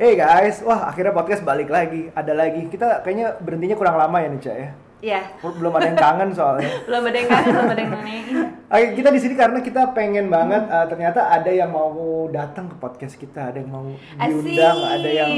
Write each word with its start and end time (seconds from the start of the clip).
Hey 0.00 0.16
guys, 0.16 0.64
wah 0.64 0.88
akhirnya 0.88 1.12
podcast 1.12 1.44
balik 1.44 1.68
lagi. 1.68 2.08
Ada 2.16 2.32
lagi. 2.32 2.72
Kita 2.72 3.04
kayaknya 3.04 3.36
berhentinya 3.36 3.76
kurang 3.76 4.00
lama 4.00 4.16
ya 4.16 4.32
nih, 4.32 4.40
Cak 4.40 4.56
ya. 4.56 4.68
Iya. 5.04 5.20
Belum 5.44 5.76
ada 5.76 5.92
yang 5.92 6.00
kangen 6.00 6.32
soalnya. 6.32 6.72
belum 6.88 7.02
ada 7.04 7.16
yang 7.20 7.28
kangen, 7.28 7.52
belum 7.52 7.68
ada 7.68 7.80
yang 7.84 7.92
nanyain. 7.92 8.24
Oke, 8.70 9.02
kita 9.02 9.10
di 9.10 9.18
sini 9.18 9.34
karena 9.34 9.58
kita 9.58 9.90
pengen 9.90 10.30
banget 10.30 10.62
uh, 10.70 10.86
ternyata 10.86 11.26
ada 11.26 11.50
yang 11.50 11.74
mau 11.74 11.90
datang 12.30 12.70
ke 12.70 12.78
podcast 12.78 13.18
kita, 13.18 13.50
ada 13.50 13.58
yang 13.58 13.66
mau 13.66 13.82
diundang, 13.82 14.78
Asik. 14.78 14.94
ada 14.94 15.10
yang 15.10 15.30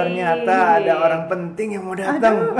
ternyata 0.00 0.54
ada 0.80 0.92
orang 1.04 1.22
penting 1.28 1.76
yang 1.76 1.84
mau 1.84 1.92
datang. 1.92 2.56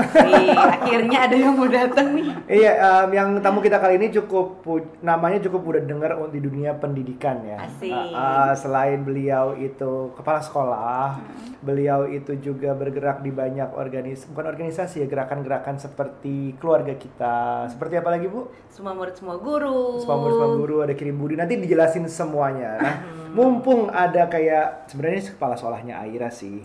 Akhirnya 0.77 1.17
ada 1.25 1.33
yang 1.33 1.57
mau 1.57 1.65
datang 1.65 2.13
nih. 2.13 2.29
Iya, 2.45 2.71
em, 2.77 3.09
yang 3.09 3.29
tamu 3.41 3.65
kita 3.65 3.81
kali 3.81 3.97
ini 3.97 4.13
cukup 4.13 4.61
namanya 5.01 5.41
cukup 5.49 5.65
udah 5.65 5.81
dengar 5.81 6.13
di 6.29 6.37
dunia 6.45 6.77
pendidikan 6.77 7.41
ya. 7.41 7.65
Asik. 7.65 7.89
Uh, 7.89 8.13
uh, 8.13 8.53
selain 8.53 9.01
beliau 9.01 9.57
itu 9.57 10.13
kepala 10.13 10.45
sekolah, 10.45 11.25
Hmm. 11.25 11.57
beliau 11.65 12.05
itu 12.05 12.37
juga 12.37 12.77
bergerak 12.77 13.25
di 13.25 13.33
banyak 13.33 13.73
organis 13.73 14.29
bukan 14.29 14.45
organisasi 14.45 15.01
ya 15.01 15.07
gerakan-gerakan 15.09 15.81
seperti 15.81 16.53
keluarga 16.61 16.93
kita. 16.93 17.65
Seperti 17.73 17.97
apa 17.97 18.13
lagi 18.13 18.29
bu? 18.29 18.45
Semua 18.69 18.93
murid 18.93 19.17
semua 19.17 19.41
guru. 19.41 20.02
Murid 20.05 20.33
semua 20.33 20.49
guru 20.53 20.77
ada 20.79 20.93
kirim 20.93 21.15
budi 21.15 21.33
nanti 21.33 21.55
dijelasin 21.55 22.05
semuanya. 22.05 22.77
Nah, 22.77 22.95
Hmm. 22.95 23.31
mumpung 23.33 23.87
ada 23.87 24.25
kayak 24.25 24.85
sebenarnya 24.85 25.17
ini 25.17 25.31
kepala 25.31 25.53
sekolahnya 25.53 25.97
Aira 25.99 26.29
sih. 26.29 26.61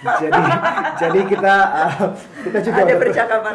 jadi 0.00 0.40
jadi 1.02 1.20
kita 1.26 1.54
uh, 1.68 1.94
kita 2.42 2.58
juga 2.60 2.78
Ada 2.78 2.86
udah- 2.88 3.02
percakapan 3.02 3.54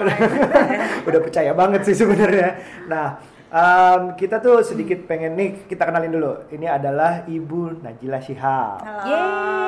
udah 1.08 1.20
percaya 1.20 1.52
banget 1.52 1.82
sih 1.84 1.96
sebenarnya. 1.96 2.50
Nah, 2.86 3.08
em, 3.50 4.14
kita 4.14 4.38
tuh 4.38 4.62
sedikit 4.62 5.02
pengen 5.04 5.34
nih 5.34 5.66
kita 5.66 5.82
kenalin 5.82 6.12
dulu. 6.12 6.46
Ini 6.48 6.68
adalah 6.72 7.26
Ibu 7.26 7.82
Najila 7.82 8.20
Shihab. 8.20 8.80
Halo. 8.80 9.02
Yeay. 9.04 9.63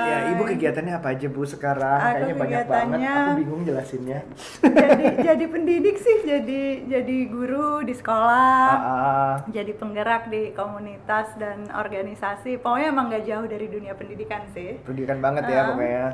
Ya, 0.00 0.18
Ibu 0.30 0.42
kegiatannya 0.46 0.94
apa 0.94 1.08
aja 1.10 1.26
Bu 1.26 1.42
sekarang? 1.44 1.98
Aku 1.98 2.14
Kayaknya 2.16 2.34
banyak 2.36 2.64
banget. 2.66 2.98
Aku 3.00 3.30
bingung 3.36 3.62
jelasinnya. 3.62 4.18
jadi 4.60 5.04
jadi 5.30 5.44
pendidik 5.46 5.96
sih, 5.96 6.16
jadi 6.22 6.62
jadi 6.84 7.16
guru 7.26 7.82
di 7.82 7.92
sekolah. 7.92 8.64
Ah, 8.66 8.84
ah. 8.84 9.32
Jadi 9.46 9.72
penggerak 9.72 10.28
di 10.28 10.52
komunitas 10.52 11.34
dan 11.36 11.68
organisasi. 11.68 12.58
Pokoknya 12.58 12.88
emang 12.88 13.08
gak 13.08 13.24
jauh 13.24 13.46
dari 13.46 13.66
dunia 13.66 13.92
pendidikan 13.92 14.42
sih. 14.48 14.80
pendidikan 14.82 15.18
banget 15.18 15.44
ya 15.46 15.58
Ah. 15.58 15.66
pokoknya. 15.68 16.06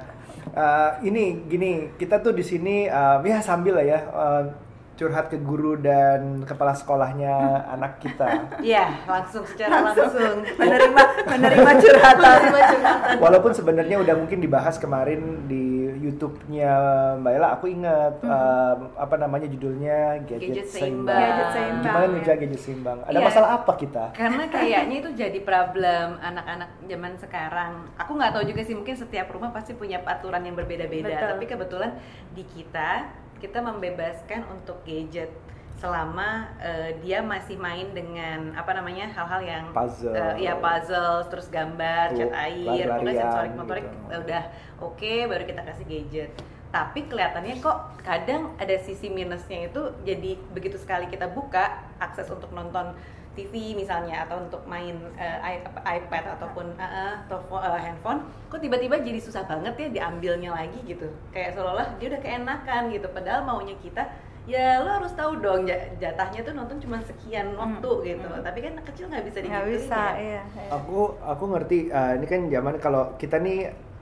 Eh, 0.48 0.90
ini 1.04 1.24
gini, 1.44 1.70
kita 1.94 2.18
tuh 2.18 2.30
di 2.30 2.42
sini 2.42 2.86
em, 2.86 3.20
ya 3.22 3.38
sambil 3.40 3.74
lah 3.74 3.86
ya 3.86 4.00
em, 4.02 4.44
curhat 4.96 5.28
ke 5.28 5.36
guru 5.36 5.76
dan 5.76 6.40
kepala 6.42 6.72
sekolahnya 6.72 7.36
anak 7.76 8.00
kita. 8.00 8.56
Iya, 8.58 9.04
langsung 9.04 9.44
secara 9.44 9.84
langsung. 9.84 10.40
Menerima 10.56 11.02
menerima 11.28 11.70
curhatan. 11.76 12.38
Menerima 12.48 12.60
curhatan. 12.72 13.14
Walaupun 13.20 13.52
sebenarnya 13.52 13.96
udah 14.00 14.14
mungkin 14.16 14.40
dibahas 14.40 14.80
kemarin 14.80 15.44
di 15.44 15.64
YouTube-nya 15.96 16.72
Mbak 17.20 17.32
Ella, 17.32 17.48
aku 17.52 17.66
ingat 17.68 18.14
em, 18.20 18.78
apa 18.96 19.14
namanya 19.16 19.46
judulnya 19.46 20.24
Gadget, 20.24 20.64
Gadget 20.64 20.68
Seimbang. 20.68 21.12
Seimbang. 21.12 21.20
Gadget 21.20 21.48
Seimbang, 21.52 21.84
Gimana 21.84 22.00
ya. 22.00 22.12
ngejaga 22.12 22.38
gadget 22.40 22.60
seimbang? 22.60 22.98
Ada 23.04 23.18
Iya. 23.20 23.26
masalah 23.28 23.50
apa 23.52 23.72
kita? 23.76 24.04
Karena 24.16 24.44
kayaknya 24.48 24.96
itu 24.96 25.10
jadi 25.12 25.38
problem 25.42 26.06
anak-anak 26.18 26.70
zaman 26.84 27.12
sekarang. 27.20 27.72
Aku 28.00 28.16
nggak 28.16 28.32
tahu 28.32 28.44
juga 28.48 28.60
sih, 28.64 28.72
mungkin 28.72 28.96
setiap 28.96 29.28
rumah 29.28 29.52
pasti 29.52 29.76
punya 29.76 30.00
aturan 30.00 30.40
yang 30.40 30.56
berbeda-beda. 30.56 31.36
Tapi 31.36 31.44
kebetulan 31.44 31.92
di 32.32 32.44
kita, 32.46 33.10
kita 33.38 33.58
membebaskan 33.60 34.44
untuk 34.48 34.80
gadget 34.84 35.30
selama 35.76 36.48
eh, 36.56 36.96
dia 37.04 37.20
masih 37.20 37.60
main 37.60 37.92
dengan 37.92 38.56
apa 38.56 38.72
namanya 38.72 39.12
hal-hal 39.12 39.40
yang 39.44 39.64
Puzzle. 39.76 40.16
eh, 40.16 40.48
ya 40.48 40.56
puzzle, 40.56 41.28
terus 41.28 41.52
gambar, 41.52 42.16
cat 42.16 42.32
air, 42.32 42.88
lari-larian 42.88 43.28
sensorik 43.28 43.52
motorik 43.52 43.84
gitu. 43.84 44.16
udah 44.24 44.42
oke, 44.80 45.12
baru 45.28 45.44
kita 45.44 45.62
kasih 45.68 45.84
gadget. 45.84 46.30
Tapi 46.72 47.08
kelihatannya 47.08 47.60
kok 47.60 47.78
kadang 48.00 48.56
ada 48.56 48.76
sisi 48.80 49.12
minusnya 49.12 49.68
itu 49.68 49.92
jadi 50.04 50.40
begitu 50.56 50.80
sekali 50.80 51.12
kita 51.12 51.28
buka 51.28 51.92
akses 52.00 52.28
untuk 52.32 52.48
nonton 52.56 52.96
TV 53.36 53.76
misalnya 53.76 54.24
atau 54.24 54.40
untuk 54.40 54.64
main 54.64 54.96
apa, 55.20 55.80
iPad 55.84 56.24
ataupun 56.40 56.72
eh, 56.80 57.14
telepon 57.28 57.60
eh, 57.60 57.80
handphone, 57.84 58.20
kok 58.48 58.58
tiba-tiba 58.58 58.96
jadi 58.98 59.20
susah 59.20 59.44
banget 59.44 59.74
ya 59.76 59.88
diambilnya 59.92 60.50
lagi 60.50 60.80
gitu. 60.82 61.06
Kayak 61.30 61.54
seolah-olah 61.54 62.00
dia 62.00 62.06
udah 62.10 62.20
keenakan 62.24 62.82
gitu. 62.88 63.06
Padahal 63.12 63.44
maunya 63.44 63.76
kita 63.78 64.02
ya 64.46 64.78
lo 64.78 65.02
harus 65.02 65.10
tahu 65.12 65.42
dong 65.42 65.66
ja- 65.66 65.90
jatahnya 65.98 66.40
tuh 66.40 66.54
nonton 66.54 66.78
cuma 66.78 67.02
sekian 67.02 67.52
waktu 67.54 67.90
gitu. 68.14 68.28
Tapi 68.40 68.58
kan 68.62 68.70
anak 68.78 68.86
kecil 68.88 69.04
nggak 69.10 69.24
bisa 69.26 69.38
Nggak 69.42 69.44
digituin 69.44 69.74
bisa, 69.76 70.02
ya. 70.02 70.10
iya. 70.16 70.42
iya. 70.42 70.68
Aku 70.72 70.98
aku 71.20 71.44
ngerti 71.52 71.78
eh, 71.90 72.12
ini 72.16 72.26
kan 72.26 72.40
zaman 72.48 72.74
kalau 72.80 73.02
kita 73.18 73.36
nih 73.36 73.58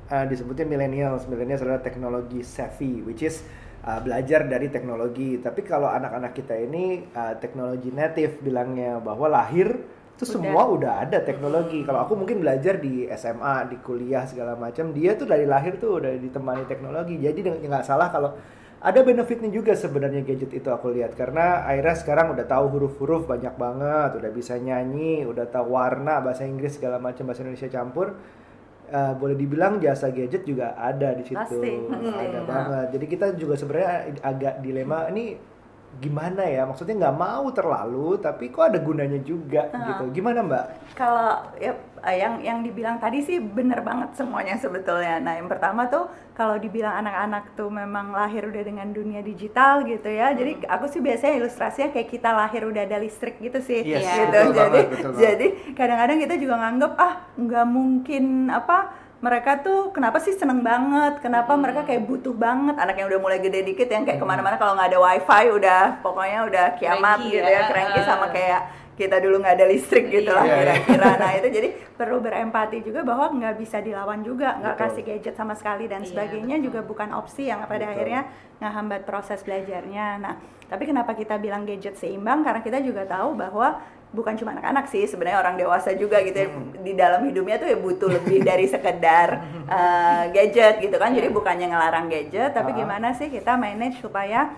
eh, 0.06 0.24
disebutnya 0.30 0.64
millennials. 0.64 1.26
Millennials 1.26 1.64
adalah 1.64 1.80
teknologi 1.80 2.44
savvy 2.44 3.00
which 3.02 3.24
is 3.24 3.42
eh, 3.84 4.00
belajar 4.00 4.48
dari 4.48 4.72
teknologi. 4.72 5.36
Tapi 5.38 5.60
kalau 5.62 5.86
anak-anak 5.92 6.32
kita 6.32 6.56
ini 6.56 7.04
eh, 7.04 7.34
teknologi 7.38 7.92
native 7.92 8.40
bilangnya 8.40 8.98
bahwa 8.98 9.28
lahir 9.28 9.76
itu 10.14 10.22
Udah. 10.30 10.34
semua 10.38 10.62
udah 10.70 10.92
ada 11.02 11.18
teknologi. 11.26 11.82
Kalau 11.82 12.06
aku 12.06 12.14
mungkin 12.14 12.38
belajar 12.38 12.78
di 12.78 13.10
SMA, 13.18 13.66
di 13.66 13.76
kuliah 13.82 14.22
segala 14.24 14.54
macam, 14.54 14.94
dia 14.94 15.18
tuh 15.18 15.26
dari 15.26 15.42
lahir 15.42 15.74
tuh 15.82 15.98
udah 15.98 16.14
ditemani 16.16 16.70
teknologi. 16.70 17.18
Jadi 17.18 17.42
nggak 17.42 17.82
salah 17.82 18.14
kalau 18.14 18.30
ada 18.84 19.00
benefitnya 19.00 19.48
juga 19.48 19.72
sebenarnya 19.72 20.20
gadget 20.28 20.60
itu 20.60 20.68
aku 20.68 20.92
lihat 20.92 21.16
karena 21.16 21.64
Aira 21.64 21.96
sekarang 21.96 22.36
udah 22.36 22.44
tahu 22.44 22.68
huruf-huruf 22.68 23.24
banyak 23.24 23.56
banget, 23.56 24.20
udah 24.20 24.28
bisa 24.28 24.60
nyanyi, 24.60 25.24
udah 25.24 25.48
tahu 25.48 25.72
warna 25.72 26.20
bahasa 26.20 26.44
Inggris 26.44 26.76
segala 26.76 27.00
macam 27.00 27.24
bahasa 27.24 27.48
Indonesia 27.48 27.72
campur. 27.72 28.12
Eh, 28.84 29.12
boleh 29.16 29.32
dibilang 29.32 29.80
jasa 29.80 30.12
gadget 30.12 30.44
juga 30.44 30.76
ada 30.76 31.16
di 31.16 31.24
situ, 31.24 31.40
Pasti, 31.40 31.88
ada 31.88 32.38
Hmm. 32.44 32.46
banget. 32.46 32.86
Jadi 32.92 33.04
kita 33.08 33.26
juga 33.32 33.56
sebenarnya 33.56 34.12
agak 34.20 34.60
dilema 34.60 35.08
ini 35.08 35.40
gimana 36.04 36.44
ya? 36.44 36.68
Maksudnya 36.68 36.92
nggak 37.00 37.16
mau 37.16 37.48
terlalu, 37.48 38.20
tapi 38.20 38.52
kok 38.52 38.68
ada 38.68 38.78
gunanya 38.84 39.16
juga 39.24 39.72
gitu. 39.72 40.04
Gimana 40.12 40.44
Mbak? 40.44 40.64
Kalau 41.00 41.48
ya 41.56 41.72
eh, 42.06 42.20
yang 42.20 42.40
yang 42.44 42.58
dibilang 42.60 43.00
tadi 43.00 43.24
sih 43.24 43.40
bener 43.40 43.80
banget 43.80 44.14
semuanya 44.14 44.60
sebetulnya. 44.60 45.18
Nah 45.18 45.40
yang 45.40 45.48
pertama 45.48 45.88
tuh 45.88 46.06
kalau 46.36 46.60
dibilang 46.60 47.00
anak-anak 47.00 47.56
tuh 47.56 47.70
memang 47.72 48.12
lahir 48.12 48.46
udah 48.46 48.62
dengan 48.62 48.92
dunia 48.92 49.24
digital 49.24 49.82
gitu 49.88 50.06
ya. 50.06 50.36
Jadi 50.36 50.68
aku 50.68 50.86
sih 50.86 51.00
biasanya 51.00 51.40
ilustrasinya 51.40 51.90
kayak 51.90 52.08
kita 52.12 52.30
lahir 52.30 52.62
udah 52.68 52.82
ada 52.84 53.00
listrik 53.00 53.40
gitu 53.40 53.58
sih. 53.64 53.82
Yes, 53.82 54.04
gitu. 54.04 54.30
betul 54.30 54.52
jadi 54.52 54.70
banget, 54.70 54.86
betul 54.92 55.10
jadi 55.16 55.46
kadang-kadang 55.72 56.18
kita 56.20 56.34
juga 56.36 56.54
nganggep 56.60 56.92
ah 57.00 57.14
nggak 57.34 57.66
mungkin 57.66 58.24
apa 58.52 58.78
mereka 59.24 59.64
tuh 59.64 59.88
kenapa 59.96 60.20
sih 60.20 60.36
seneng 60.36 60.60
banget 60.60 61.24
kenapa 61.24 61.56
mereka 61.56 61.88
kayak 61.88 62.04
butuh 62.04 62.36
banget 62.36 62.76
anak 62.76 63.00
yang 63.00 63.08
udah 63.08 63.20
mulai 63.24 63.40
gede 63.40 63.64
dikit 63.64 63.88
yang 63.88 64.04
kayak 64.04 64.20
ke 64.20 64.26
mana-mana 64.28 64.60
kalau 64.60 64.76
nggak 64.76 64.92
ada 64.92 65.00
wifi 65.00 65.44
udah 65.48 65.82
pokoknya 66.04 66.40
udah 66.44 66.66
kiamat 66.76 67.18
gitu 67.24 67.40
ya. 67.40 67.64
ya 67.64 67.68
cranky 67.72 68.00
sama 68.04 68.28
kayak 68.28 68.60
kita 68.94 69.18
dulu 69.18 69.42
nggak 69.42 69.54
ada 69.58 69.66
listrik 69.66 70.06
gitu 70.08 70.30
lah 70.30 70.42
Iya, 70.42 70.54
iya. 70.54 70.58
kira-kira. 70.78 71.10
Nah 71.18 71.30
itu 71.34 71.48
jadi 71.50 71.68
perlu 71.94 72.18
berempati 72.18 72.78
juga 72.80 73.02
bahwa 73.02 73.26
nggak 73.32 73.54
bisa 73.58 73.78
dilawan 73.78 74.22
juga 74.22 74.54
nggak 74.56 74.76
kasih 74.78 75.02
gadget 75.02 75.34
sama 75.34 75.54
sekali 75.54 75.86
dan 75.86 76.02
Iya, 76.02 76.10
sebagainya 76.10 76.56
betul. 76.58 76.66
juga 76.70 76.80
bukan 76.82 77.08
opsi 77.12 77.50
yang 77.50 77.62
pada 77.64 77.84
Betul. 77.84 77.92
akhirnya 77.92 78.20
ngehambat 78.58 79.02
proses 79.02 79.42
belajarnya. 79.42 80.06
Nah 80.18 80.34
tapi 80.64 80.86
kenapa 80.86 81.12
kita 81.12 81.36
bilang 81.36 81.62
gadget 81.62 81.94
seimbang? 81.94 82.40
Karena 82.40 82.62
kita 82.62 82.78
juga 82.80 83.02
tahu 83.04 83.34
bahwa 83.34 83.82
bukan 84.14 84.38
cuma 84.38 84.54
anak-anak 84.54 84.86
sih 84.86 85.04
sebenarnya 85.04 85.42
orang 85.42 85.58
dewasa 85.58 85.90
juga 85.92 86.22
gitu 86.22 86.38
ya, 86.38 86.48
di 86.80 86.94
dalam 86.94 87.26
hidupnya 87.26 87.58
tuh 87.58 87.66
ya 87.66 87.74
butuh 87.74 88.06
lebih 88.14 88.46
dari 88.46 88.70
sekedar 88.70 89.42
eh, 89.74 90.24
gadget 90.30 90.78
gitu 90.78 90.94
kan. 90.96 91.10
Jadi 91.10 91.28
bukannya 91.28 91.66
ngelarang 91.66 92.06
gadget 92.06 92.54
tapi 92.54 92.72
gimana 92.72 93.10
sih 93.10 93.26
kita 93.26 93.58
manage 93.58 93.98
supaya 93.98 94.54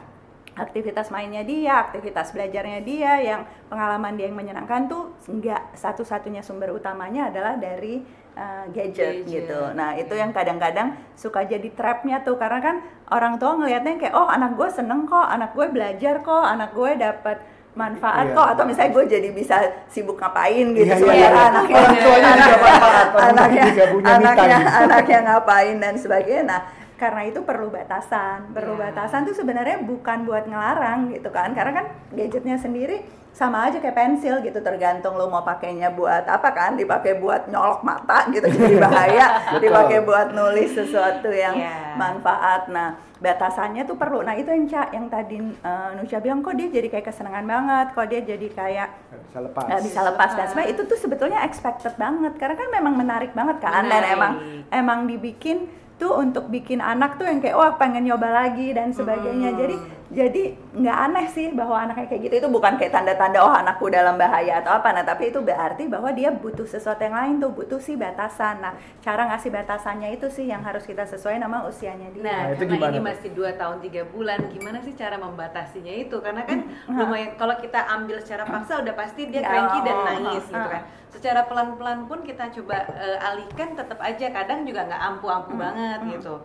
aktivitas 0.57 1.13
mainnya 1.13 1.45
dia, 1.45 1.85
aktivitas 1.85 2.33
belajarnya 2.33 2.81
dia, 2.81 3.13
yang 3.21 3.41
pengalaman 3.69 4.17
dia 4.17 4.27
yang 4.27 4.37
menyenangkan 4.37 4.89
tuh 4.89 5.13
nggak 5.29 5.77
satu-satunya 5.77 6.41
sumber 6.41 6.73
utamanya 6.73 7.29
adalah 7.29 7.61
dari 7.61 8.01
uh, 8.35 8.65
gadget, 8.73 9.23
Gadget. 9.23 9.29
gitu. 9.29 9.61
Nah 9.77 9.95
itu 9.95 10.17
yang 10.17 10.33
kadang-kadang 10.33 10.97
suka 11.13 11.45
jadi 11.45 11.69
trapnya 11.77 12.25
tuh 12.25 12.41
karena 12.41 12.61
kan 12.65 12.77
orang 13.13 13.37
tua 13.37 13.61
ngelihatnya 13.61 14.01
kayak 14.01 14.15
oh 14.17 14.27
anak 14.27 14.57
gue 14.57 14.69
seneng 14.73 15.05
kok, 15.05 15.29
anak 15.29 15.53
gue 15.53 15.67
belajar 15.69 16.25
kok, 16.25 16.45
anak 16.49 16.73
gue 16.73 16.91
dapat 16.97 17.39
manfaat 17.77 18.33
Iya. 18.33 18.37
kok 18.41 18.47
atau 18.57 18.65
misalnya 18.65 18.91
gue 18.97 19.05
jadi 19.05 19.29
bisa 19.37 19.57
sibuk 19.87 20.17
ngapain 20.17 20.73
gitu 20.73 20.81
Iya, 20.81 20.97
iya, 20.97 20.97
sementara 20.97 21.37
iya. 21.37 21.49
anaknya 21.53 21.77
Orang 21.77 21.97
tuanya 22.01 22.31
juga 22.33 22.57
manfaat, 22.57 23.09
orang 23.13 23.29
anaknya 23.29 23.63
juga 23.69 23.85
punya 23.93 24.07
me 24.09 24.17
anaknya 24.17 24.57
time. 24.57 24.81
anaknya 24.81 25.19
ngapain 25.21 25.77
dan 25.77 25.95
sebagainya 26.01 26.45
nah 26.49 26.61
karena 26.97 27.23
itu 27.25 27.41
perlu 27.41 27.69
batasan. 27.69 28.51
Perlu 28.51 28.75
Ya. 28.75 28.89
batasan 28.89 29.23
tuh 29.23 29.33
sebenarnya 29.33 29.81
bukan 29.81 30.25
buat 30.25 30.45
ngelarang 30.45 31.13
gitu 31.13 31.29
kan. 31.29 31.53
Karena 31.53 31.73
kan 31.75 31.87
gadgetnya 32.11 32.57
sendiri 32.57 33.05
sama 33.31 33.69
aja 33.69 33.77
kayak 33.77 33.93
pensil 33.95 34.41
gitu. 34.41 34.59
Tergantung 34.59 35.15
lo 35.15 35.29
mau 35.29 35.41
pakainya 35.41 35.89
buat 35.91 36.25
apa 36.25 36.49
kan. 36.51 36.73
Dipakai 36.75 37.17
buat 37.17 37.47
nyolok 37.47 37.81
mata 37.81 38.25
gitu 38.29 38.49
jadi 38.49 38.81
bahaya. 38.87 39.27
Dipakai 39.57 40.01
buat 40.03 40.33
nulis 40.33 40.73
sesuatu 40.73 41.29
yang 41.29 41.53
Iya. 41.55 41.95
manfaat. 41.95 42.69
Nah 42.69 42.97
batasannya 43.17 43.85
tuh 43.85 43.97
perlu. 43.97 44.21
Nah 44.21 44.33
itu 44.33 44.49
yang 44.49 44.65
Ca, 44.67 44.89
yang 44.91 45.07
tadi 45.07 45.37
uh, 45.41 45.97
Nusya 45.97 46.17
bilang 46.19 46.41
kok 46.41 46.53
dia 46.53 46.69
jadi 46.71 46.89
kayak 46.89 47.07
kesenangan 47.07 47.45
banget. 47.45 47.87
Kok 47.93 48.07
dia 48.09 48.21
jadi 48.27 48.47
kayak 48.51 48.89
bisa 49.23 49.39
lepas. 49.43 49.65
nggak 49.65 49.83
bisa 49.85 50.01
lepas. 50.03 50.31
Dan 50.33 50.45
sebenarnya 50.49 50.71
itu 50.73 50.83
tuh 50.85 50.97
sebetulnya 50.97 51.39
expected 51.43 51.93
banget. 51.95 52.33
Karena 52.37 52.57
kan 52.57 52.69
memang 52.71 52.95
menarik 52.95 53.33
banget 53.33 53.61
kan. 53.61 53.85
Dan 53.85 54.05
emang 54.07 54.33
emang 54.69 55.05
dibikin 55.05 55.69
tuh 55.97 56.13
untuk 56.15 56.47
bikin 56.47 56.79
anak 56.79 57.17
tuh 57.17 57.25
yang 57.25 57.41
kayak 57.41 57.57
wah 57.57 57.73
pengen 57.75 58.05
nyoba 58.05 58.29
lagi 58.31 58.71
dan 58.71 58.93
sebagainya 58.93 59.49
Hmm. 59.49 59.59
jadi 59.59 59.77
jadi 60.07 60.43
nggak 60.73 60.99
aneh 61.03 61.27
sih 61.27 61.51
bahwa 61.51 61.83
anaknya 61.83 62.07
kayak 62.07 62.23
gitu 62.23 62.35
itu 62.39 62.49
bukan 62.49 62.77
kayak 62.77 62.95
tanda-tanda 62.95 63.43
oh 63.43 63.51
anakku 63.51 63.89
dalam 63.89 64.15
bahaya 64.15 64.61
atau 64.61 64.71
apa 64.73 64.93
nah 64.93 65.03
tapi 65.03 65.29
itu 65.29 65.41
berarti 65.41 65.89
bahwa 65.89 66.13
dia 66.13 66.31
butuh 66.31 66.63
sesuatu 66.63 67.01
yang 67.01 67.11
lain 67.13 67.35
tuh 67.37 67.51
butuh 67.51 67.81
sih 67.81 67.97
batasan 67.97 68.61
nah 68.61 68.73
cara 69.01 69.27
ngasih 69.27 69.51
batasannya 69.51 70.15
itu 70.15 70.29
sih 70.29 70.47
yang 70.47 70.63
harus 70.63 70.85
kita 70.85 71.03
sesuai 71.05 71.37
nama 71.37 71.65
usianya 71.65 72.13
dia 72.13 72.23
Nah, 72.23 72.39
Nah, 72.39 72.53
itu 72.53 72.63
karena 72.63 72.75
gimana 72.77 72.93
ini 72.93 72.99
tuh? 72.99 73.07
masih 73.09 73.29
dua 73.33 73.51
tahun 73.53 73.77
tiga 73.81 74.03
bulan, 74.05 74.39
gimana 74.47 74.79
sih 74.79 74.95
cara 74.95 75.17
membatasinya 75.17 75.95
itu? 75.97 76.17
Karena 76.21 76.43
kan 76.43 76.59
Hmm. 76.87 76.99
lumayan 76.99 77.35
kalau 77.35 77.57
kita 77.57 77.81
ambil 77.89 78.21
secara 78.21 78.45
paksa 78.45 78.79
udah 78.79 78.95
pasti 78.95 79.27
dia 79.27 79.41
Ya, 79.41 79.49
cranky 79.49 79.79
dan 79.81 79.97
oh, 79.97 80.05
nangis 80.05 80.45
oh, 80.45 80.51
gitu 80.51 80.61
oh. 80.61 80.71
kan. 80.71 80.83
Secara 81.17 81.41
pelan-pelan 81.43 82.05
pun 82.05 82.21
kita 82.21 82.53
coba 82.53 82.77
eh, 82.93 83.19
alihkan 83.19 83.73
tetap 83.73 83.97
aja 83.99 84.29
kadang 84.29 84.63
juga 84.63 84.85
nggak 84.85 85.03
ampu-ampu 85.11 85.51
Hmm, 85.51 85.63
banget 85.63 86.01
gitu. 86.13 86.37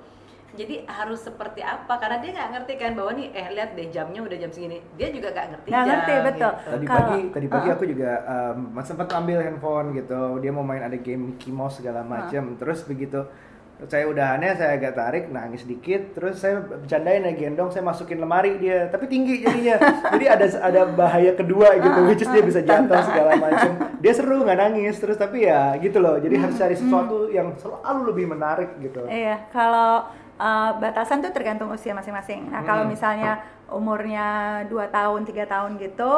Jadi 0.51 0.83
harus 0.85 1.19
seperti 1.21 1.59
apa? 1.59 1.95
Karena 1.95 2.19
dia 2.19 2.31
nggak 2.33 2.49
ngerti 2.51 2.73
kan 2.75 2.91
bahwa 2.91 3.11
nih 3.13 3.31
eh 3.31 3.47
lihat 3.49 3.71
deh 3.71 3.87
jamnya 3.87 4.19
udah 4.19 4.37
jam 4.37 4.47
segini. 4.49 4.79
Dia 4.93 5.07
juga 5.09 5.27
nggak 5.29 5.47
ngerti 5.49 5.67
Nggak 5.67 5.79
jam. 5.81 5.91
ngerti, 5.91 6.13
betul. 6.21 6.51
gitu. 6.51 6.69
tadi 6.69 6.85
Kalau- 6.85 6.99
pagi 7.01 7.19
tadi 7.29 7.47
pagi 7.47 7.61
Uh-uh. 7.63 7.75
aku 7.75 7.83
juga 7.85 8.11
um, 8.25 8.57
sempat 8.81 9.07
ambil 9.11 9.39
handphone 9.41 9.87
gitu 9.93 10.21
dia 10.37 10.51
mau 10.51 10.59
main 10.61 10.81
ada 10.81 10.97
game 10.97 11.23
Mickey 11.29 11.51
Mouse 11.51 11.75
segala 11.77 11.99
macem 12.01 12.55
terus 12.55 12.83
begitu 12.83 13.27
saya 13.89 14.05
udahannya 14.05 14.53
saya 14.53 14.77
agak 14.77 14.93
tarik 14.93 15.23
nangis 15.29 15.65
dikit 15.65 16.13
terus 16.13 16.37
saya 16.37 16.61
bercandain 16.61 17.25
ya 17.25 17.33
gendong 17.33 17.73
saya 17.73 17.81
masukin 17.81 18.21
lemari 18.21 18.61
dia. 18.61 18.85
Tapi 18.89 19.09
tinggi 19.09 19.41
jadinya. 19.41 19.81
Jadi 20.13 20.25
ada 20.29 20.45
ada 20.61 20.81
bahaya 20.85 21.33
kedua 21.33 21.73
gitu 21.81 21.99
which 22.05 22.21
is 22.21 22.29
dia 22.29 22.43
bisa 22.45 22.61
jatuh 22.61 23.01
segala 23.01 23.37
macem 23.37 23.71
dia 23.97 24.13
seru 24.13 24.45
nggak 24.45 24.59
nangis 24.59 25.01
terus 25.01 25.17
tapi 25.17 25.49
ya 25.49 25.73
gitu 25.81 25.97
loh. 25.97 26.21
Jadi 26.21 26.35
harus 26.37 26.55
cari 26.57 26.75
sesuatu 26.77 27.29
yang 27.33 27.57
selalu 27.57 28.13
lebih 28.13 28.25
menarik 28.29 28.69
gitu. 28.77 29.05
Iya, 29.09 29.49
kalau 29.49 30.05
uh, 30.37 30.69
batasan 30.77 31.21
tuh 31.21 31.33
tergantung 31.33 31.69
usia 31.69 31.93
masing-masing. 31.93 32.49
Nah, 32.49 32.65
kalau 32.65 32.85
Hmm. 32.85 32.91
misalnya 32.93 33.41
umurnya 33.71 34.25
2 34.67 34.87
tahun, 34.87 35.23
tiga 35.23 35.47
tahun 35.47 35.79
gitu, 35.79 36.11